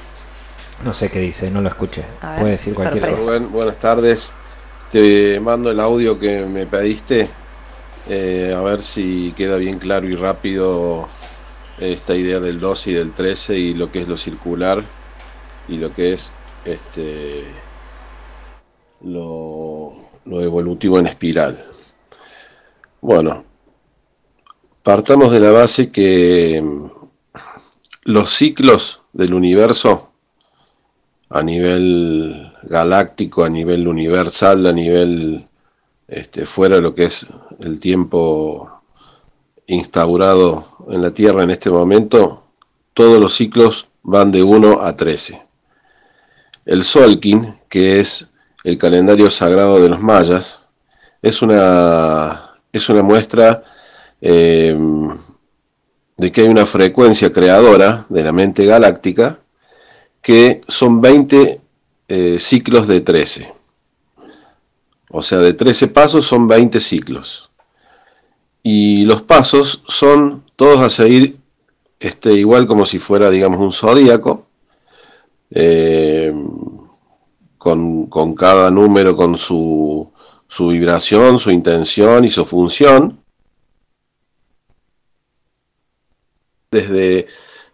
[0.84, 2.04] No sé qué dice, no lo escuché.
[2.20, 3.16] A ver, Puede decir cualquier cosa.
[3.22, 4.32] Rubén, buenas tardes.
[4.90, 7.28] Te mando el audio que me pediste.
[8.08, 11.08] Eh, a ver si queda bien claro y rápido
[11.78, 14.82] esta idea del 12 y del 13 y lo que es lo circular
[15.68, 16.32] y lo que es
[16.64, 17.44] este
[19.02, 19.94] lo,
[20.24, 21.64] lo evolutivo en espiral.
[23.00, 23.44] Bueno,
[24.82, 26.86] partamos de la base que mm,
[28.04, 30.10] los ciclos del universo
[31.28, 35.46] a nivel galáctico, a nivel universal, a nivel
[36.08, 37.26] este, fuera de lo que es
[37.60, 38.70] el tiempo
[39.66, 42.44] instaurado en la Tierra en este momento,
[42.94, 45.42] todos los ciclos van de 1 a 13.
[46.64, 48.30] El Solkin, que es
[48.64, 50.66] el calendario sagrado de los mayas,
[51.22, 53.64] es una, es una muestra
[54.20, 54.76] eh,
[56.16, 59.40] de que hay una frecuencia creadora de la mente galáctica
[60.22, 61.60] que son 20
[62.08, 63.55] eh, ciclos de 13.
[65.10, 67.50] O sea, de 13 pasos son 20 ciclos.
[68.62, 71.38] Y los pasos son todos a seguir
[72.00, 74.46] este, igual como si fuera, digamos, un zodíaco,
[75.50, 76.32] eh,
[77.58, 80.10] con, con, cada número con su,
[80.48, 83.20] su vibración, su intención y su función.
[86.70, 87.26] Desde,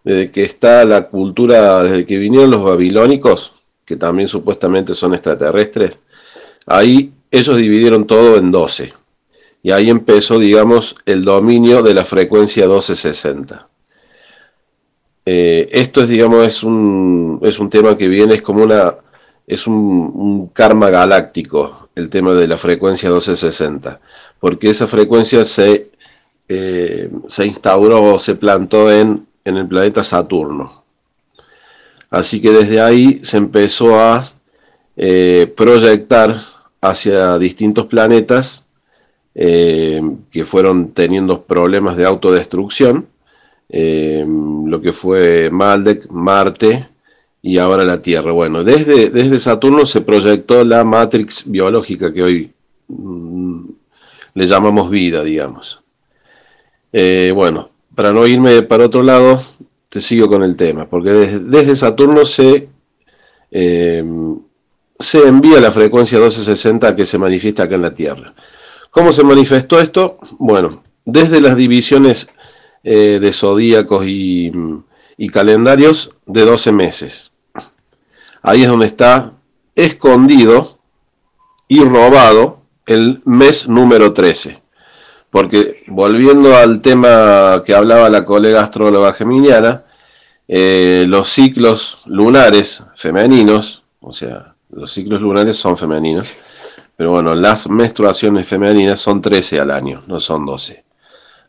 [0.03, 3.53] desde que está la cultura, desde que vinieron los babilónicos,
[3.85, 5.99] que también supuestamente son extraterrestres,
[6.65, 8.93] ahí ellos dividieron todo en 12.
[9.63, 13.67] Y ahí empezó, digamos, el dominio de la frecuencia 1260.
[15.25, 18.97] Eh, esto es, digamos, es un, es un tema que viene, es como una,
[19.47, 23.99] es un, karma galáctico, el tema de la frecuencia 1260,
[24.39, 25.89] porque esa frecuencia se,
[26.47, 30.83] eh, se instauró, se plantó en, en el planeta Saturno.
[32.11, 34.31] Así que desde ahí se empezó a
[34.97, 36.52] eh, proyectar
[36.83, 38.65] hacia distintos planetas
[39.33, 43.07] eh, que fueron teniendo problemas de autodestrucción,
[43.69, 46.89] eh, lo que fue Maldek, Marte
[47.41, 48.33] y ahora la Tierra.
[48.33, 52.53] Bueno, desde, desde Saturno se proyectó la matrix biológica que hoy
[52.89, 53.65] mm,
[54.33, 55.81] le llamamos vida, digamos.
[56.91, 59.41] Eh, bueno, para no irme para otro lado,
[59.87, 62.67] te sigo con el tema, porque desde, desde Saturno se,
[64.99, 68.33] se envía la frecuencia 1260 que se manifiesta acá en la Tierra.
[68.91, 70.19] ¿Cómo se manifestó esto?
[70.37, 72.29] Bueno, desde las divisiones
[72.83, 74.51] eh, de zodíacos y,
[75.31, 77.31] calendarios de 12 meses.
[78.41, 79.33] Ahí es donde está
[79.73, 80.79] escondido
[81.67, 84.61] y robado el mes número 13.
[85.31, 89.85] Porque volviendo al tema que hablaba la colega astróloga geminiana,
[90.47, 96.29] eh, los ciclos lunares femeninos, o sea, los ciclos lunares son femeninos,
[96.95, 100.83] pero bueno, las menstruaciones femeninas son 13 al año, no son 12.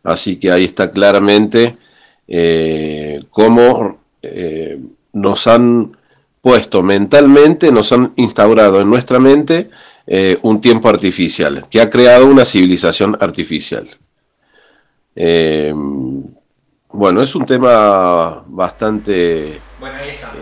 [0.02, 1.76] Así que ahí está claramente
[2.28, 4.78] eh, cómo eh,
[5.12, 5.96] nos han
[6.40, 9.70] puesto mentalmente, nos han instaurado en nuestra mente
[10.06, 13.88] eh, un tiempo artificial, que ha creado una civilización artificial.
[16.96, 19.60] Bueno, es un tema bastante...
[19.80, 20.32] Bueno, ahí está.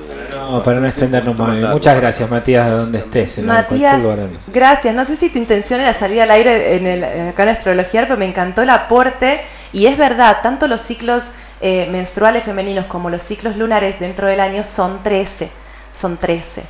[0.52, 1.72] Para no, para no extendernos más.
[1.72, 3.38] Muchas gracias, Matías, de donde estés.
[3.38, 4.02] En Matías,
[4.48, 4.94] gracias.
[4.94, 8.18] No sé si tu intención era salir al aire en el, acá en Astrología, pero
[8.18, 9.40] me encantó el aporte.
[9.72, 14.40] Y es verdad, tanto los ciclos eh, menstruales femeninos como los ciclos lunares dentro del
[14.40, 15.50] año son 13.
[15.98, 16.62] Son 13.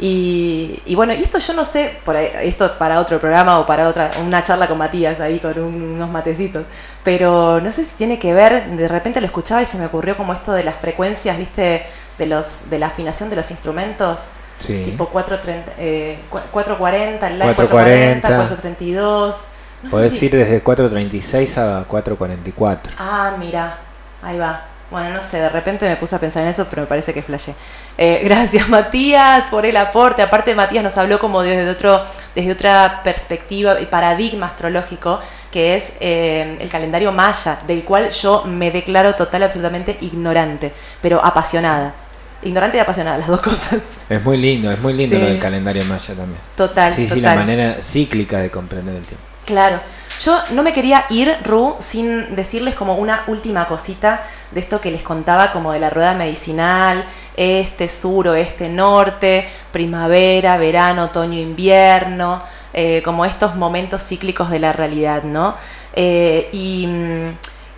[0.00, 3.88] Y, y, bueno, esto yo no sé, por ahí, esto para otro programa o para
[3.88, 6.66] otra, una charla con Matías ahí con un, unos matecitos,
[7.02, 10.16] pero no sé si tiene que ver, de repente lo escuchaba y se me ocurrió
[10.16, 11.84] como esto de las frecuencias, viste,
[12.18, 14.82] de los de la afinación de los instrumentos, Sí.
[14.84, 19.46] tipo 430, eh, 440, el live 440, 440, 432.
[19.84, 22.92] No Podés si- ir desde 4.36 a 4.44.
[22.98, 23.78] Ah, mira,
[24.22, 24.64] ahí va.
[24.90, 27.22] Bueno, no sé, de repente me puse a pensar en eso, pero me parece que
[27.22, 27.54] flashé.
[27.98, 30.22] Eh, gracias Matías por el aporte.
[30.22, 32.02] Aparte Matías nos habló como desde otro,
[32.34, 35.20] desde otra perspectiva y paradigma astrológico,
[35.52, 41.22] que es eh, el calendario maya, del cual yo me declaro total absolutamente ignorante, pero
[41.24, 41.94] apasionada.
[42.42, 43.78] Ignorante y apasionada, las dos cosas.
[44.08, 45.22] Es muy lindo, es muy lindo Sí.
[45.22, 46.40] lo del calendario maya también.
[46.56, 47.22] Total, Sí, sí, total.
[47.22, 49.24] la manera cíclica de comprender el tiempo.
[49.44, 49.80] Claro.
[50.20, 54.90] Yo no me quería ir, Ru, sin decirles como una última cosita de esto que
[54.90, 57.04] les contaba como de la rueda medicinal,
[57.36, 62.42] este, sur, oeste, norte, primavera, verano, otoño, invierno,
[62.74, 65.54] eh, como estos momentos cíclicos de la realidad, ¿no?
[65.94, 67.28] Eh, y, mm,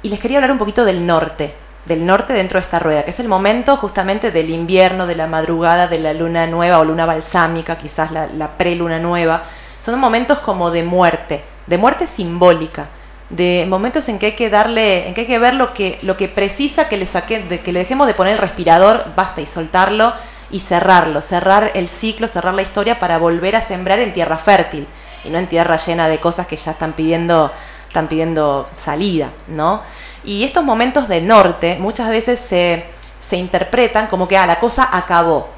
[0.03, 1.55] y les quería hablar un poquito del norte,
[1.91, 5.27] del norte dentro de esta rueda, que es el momento justamente del invierno, de la
[5.27, 9.43] madrugada, de la luna nueva o luna balsámica, quizás la, la pre-luna nueva.
[9.81, 12.89] Son momentos como de muerte, de muerte simbólica,
[13.29, 16.17] de momentos en que hay que darle, en que hay que ver lo que, lo
[16.17, 19.47] que precisa que le saque, de que le dejemos de poner el respirador, basta y
[19.47, 20.13] soltarlo,
[20.53, 24.87] y cerrarlo, cerrar el ciclo, cerrar la historia para volver a sembrar en tierra fértil
[25.25, 27.51] y no en tierra llena de cosas que ya están pidiendo,
[27.89, 29.83] están pidiendo salida, ¿no?
[30.25, 32.85] Y estos momentos de norte muchas veces se,
[33.19, 35.49] se interpretan como que ah, la cosa acabó,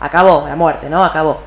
[0.00, 1.04] acabó, la muerte, ¿no?
[1.04, 1.40] Acabó.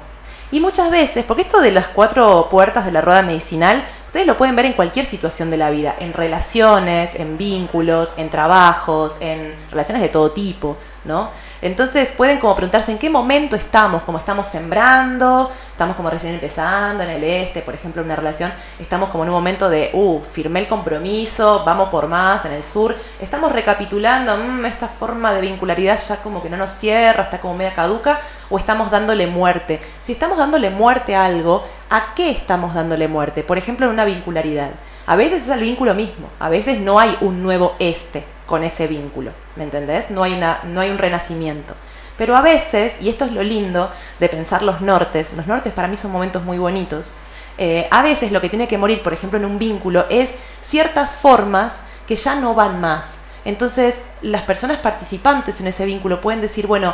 [0.51, 4.35] Y muchas veces, porque esto de las cuatro puertas de la rueda medicinal, ustedes lo
[4.35, 9.55] pueden ver en cualquier situación de la vida, en relaciones, en vínculos, en trabajos, en
[9.71, 11.29] relaciones de todo tipo, ¿no?
[11.61, 17.03] Entonces pueden como preguntarse en qué momento estamos, como estamos sembrando, estamos como recién empezando
[17.03, 20.21] en el este, por ejemplo, en una relación, estamos como en un momento de, uh,
[20.31, 25.41] firmé el compromiso, vamos por más, en el sur, estamos recapitulando, "Mm, esta forma de
[25.41, 29.79] vincularidad ya como que no nos cierra, está como media caduca, o estamos dándole muerte.
[30.01, 33.43] Si estamos dándole muerte a algo, ¿a qué estamos dándole muerte?
[33.43, 34.71] Por ejemplo, en una vincularidad.
[35.05, 38.85] A veces es al vínculo mismo, a veces no hay un nuevo este con ese
[38.85, 40.11] vínculo, ¿me entendés?
[40.11, 41.73] No hay, una, no hay un renacimiento.
[42.17, 43.89] Pero a veces, y esto es lo lindo
[44.19, 47.13] de pensar los nortes, los nortes para mí son momentos muy bonitos,
[47.57, 51.15] eh, a veces lo que tiene que morir, por ejemplo, en un vínculo, es ciertas
[51.15, 53.15] formas que ya no van más.
[53.45, 56.93] Entonces, las personas participantes en ese vínculo pueden decir, bueno,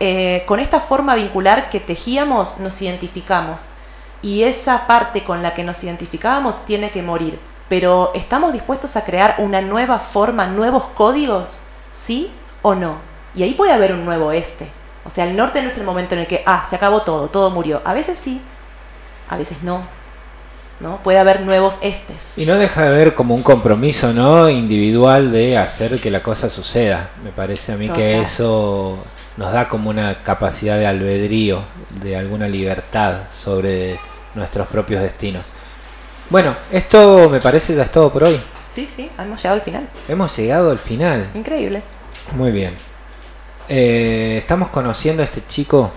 [0.00, 3.68] eh, con esta forma vincular que tejíamos nos identificamos
[4.22, 7.38] y esa parte con la que nos identificábamos tiene que morir.
[7.68, 11.62] Pero ¿estamos dispuestos a crear una nueva forma, nuevos códigos?
[11.90, 12.30] ¿Sí
[12.62, 12.98] o no?
[13.34, 14.70] Y ahí puede haber un nuevo este.
[15.04, 17.28] O sea, el norte no es el momento en el que, ah, se acabó todo,
[17.28, 17.82] todo murió.
[17.84, 18.40] A veces sí,
[19.28, 19.86] a veces no.
[20.78, 21.02] ¿No?
[21.02, 22.36] Puede haber nuevos estes.
[22.36, 24.50] Y no deja de haber como un compromiso ¿no?
[24.50, 27.08] individual de hacer que la cosa suceda.
[27.24, 28.98] Me parece a mí que eso
[29.36, 31.62] nos da como una capacidad de albedrío,
[32.02, 33.98] de alguna libertad sobre
[34.34, 35.50] nuestros propios destinos.
[36.30, 38.40] Bueno, esto me parece ya es todo por hoy.
[38.68, 39.88] Sí, sí, hemos llegado al final.
[40.08, 41.30] Hemos llegado al final.
[41.34, 41.82] Increíble.
[42.32, 42.76] Muy bien.
[43.68, 45.92] Eh, estamos conociendo a este chico.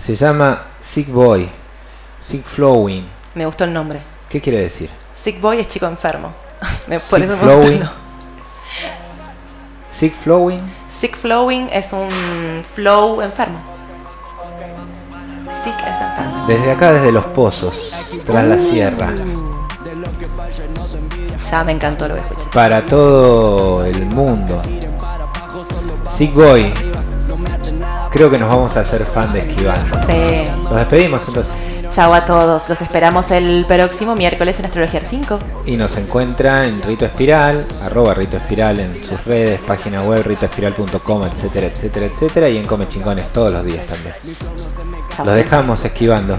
[0.00, 1.48] Se llama Sick Boy.
[2.22, 3.06] Sick Flowing.
[3.34, 4.00] Me gustó el nombre.
[4.28, 4.88] ¿Qué quiere decir?
[5.14, 6.32] Sick boy es chico enfermo.
[6.86, 7.80] me, por Sick eso me flowing.
[7.80, 7.88] nombre.
[9.94, 10.60] Sick Flowing.
[10.88, 13.60] Sick flowing es un flow enfermo.
[15.62, 16.31] Sick es enfermo.
[16.46, 17.92] Desde acá, desde los pozos,
[18.24, 19.10] tras la sierra,
[21.50, 22.48] Ya me encantó lo que escuché.
[22.52, 24.60] para todo el mundo.
[26.16, 26.72] Sick Boy.
[28.10, 29.78] Creo que nos vamos a hacer fan de Esquivar.
[30.06, 30.44] Sí.
[30.64, 31.54] Nos despedimos entonces.
[31.90, 32.68] Chao a todos.
[32.68, 35.38] Los esperamos el próximo miércoles en Astrología 5.
[35.66, 41.24] Y nos encuentran en Rito Espiral, arroba Rito Espiral en sus redes, página web, ritoespiral.com,
[41.24, 44.14] etcétera, etcétera, etcétera, y en Come Chingones todos los días también.
[45.18, 46.36] Los dejamos esquivando.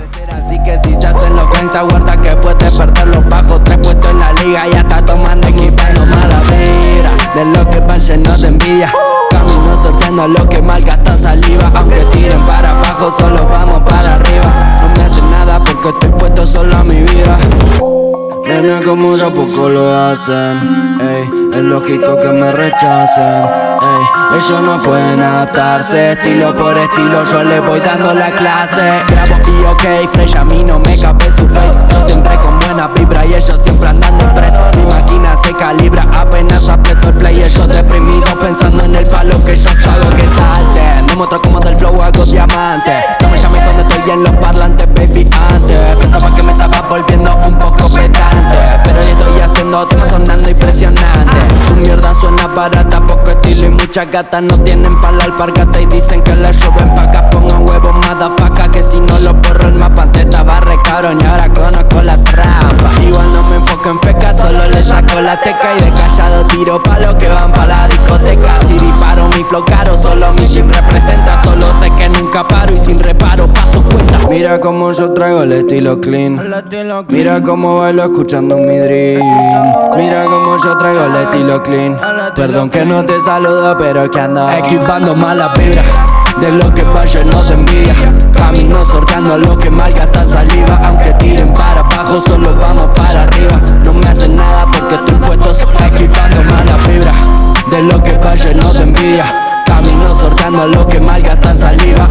[19.33, 23.45] Poco lo hacen, ey, es lógico que me rechacen,
[23.81, 29.03] ey, ellos no pueden adaptarse, estilo por estilo yo le voy dando la clase.
[29.07, 32.87] Grabo y ok, fresh a mí no me cabe su face, yo siempre con buena
[32.89, 34.53] vibra y ellos siempre andando en press.
[34.77, 34.85] Mi
[35.43, 40.09] se calibra apenas aprieto el play, ellos deprimidos pensando en el palo que yo hago
[40.15, 41.05] que salten.
[41.07, 45.29] Demuestro como del flow hago diamante, no me llames cuando estoy en los parlantes, baby,
[45.49, 50.49] antes pensaba que me estaba volviendo un poco pedante, pero ya estoy haciendo temas sonando
[50.49, 51.37] impresionante.
[51.67, 55.85] Su mierda suena barata, poco estilo y muchas gatas no tienen para la alpargata y
[55.87, 59.75] dicen que la lloven pa' acá, pongan huevos, madafaca, que si no lo borro el
[59.75, 62.91] mapa antes estaba re cabrón y ahora conozco la trampa.
[63.05, 66.81] Igual no me enfoco en feca, solo le saco la teca y de callado tiro
[66.81, 68.59] pa' los que van pa' la discoteca.
[68.65, 72.79] Si disparo mi flow caro, solo mi team representa, solo sé que nunca paro y
[72.79, 74.27] sin reparo paso cuenta.
[74.27, 76.41] Mira cómo yo traigo el estilo clean.
[77.09, 79.21] Mira cómo bailo escuchando mi dream.
[79.95, 81.99] Mira cómo yo traigo el estilo clean.
[82.35, 85.85] Perdón que no te saludo, pero que ando equipando malas vibras.
[86.41, 87.95] De lo que va lleno de envidia.
[88.33, 90.79] Camino sorteando a los que malgastan saliva.
[90.85, 93.61] Aunque tiren para abajo, solo vamos para arriba.
[93.85, 97.15] No me hacen nada porque estoy puesto solo equipando malas vibras.
[97.71, 99.63] De lo que va lleno de envidia.
[99.65, 102.07] Camino sorteando a los que malgastan saliva.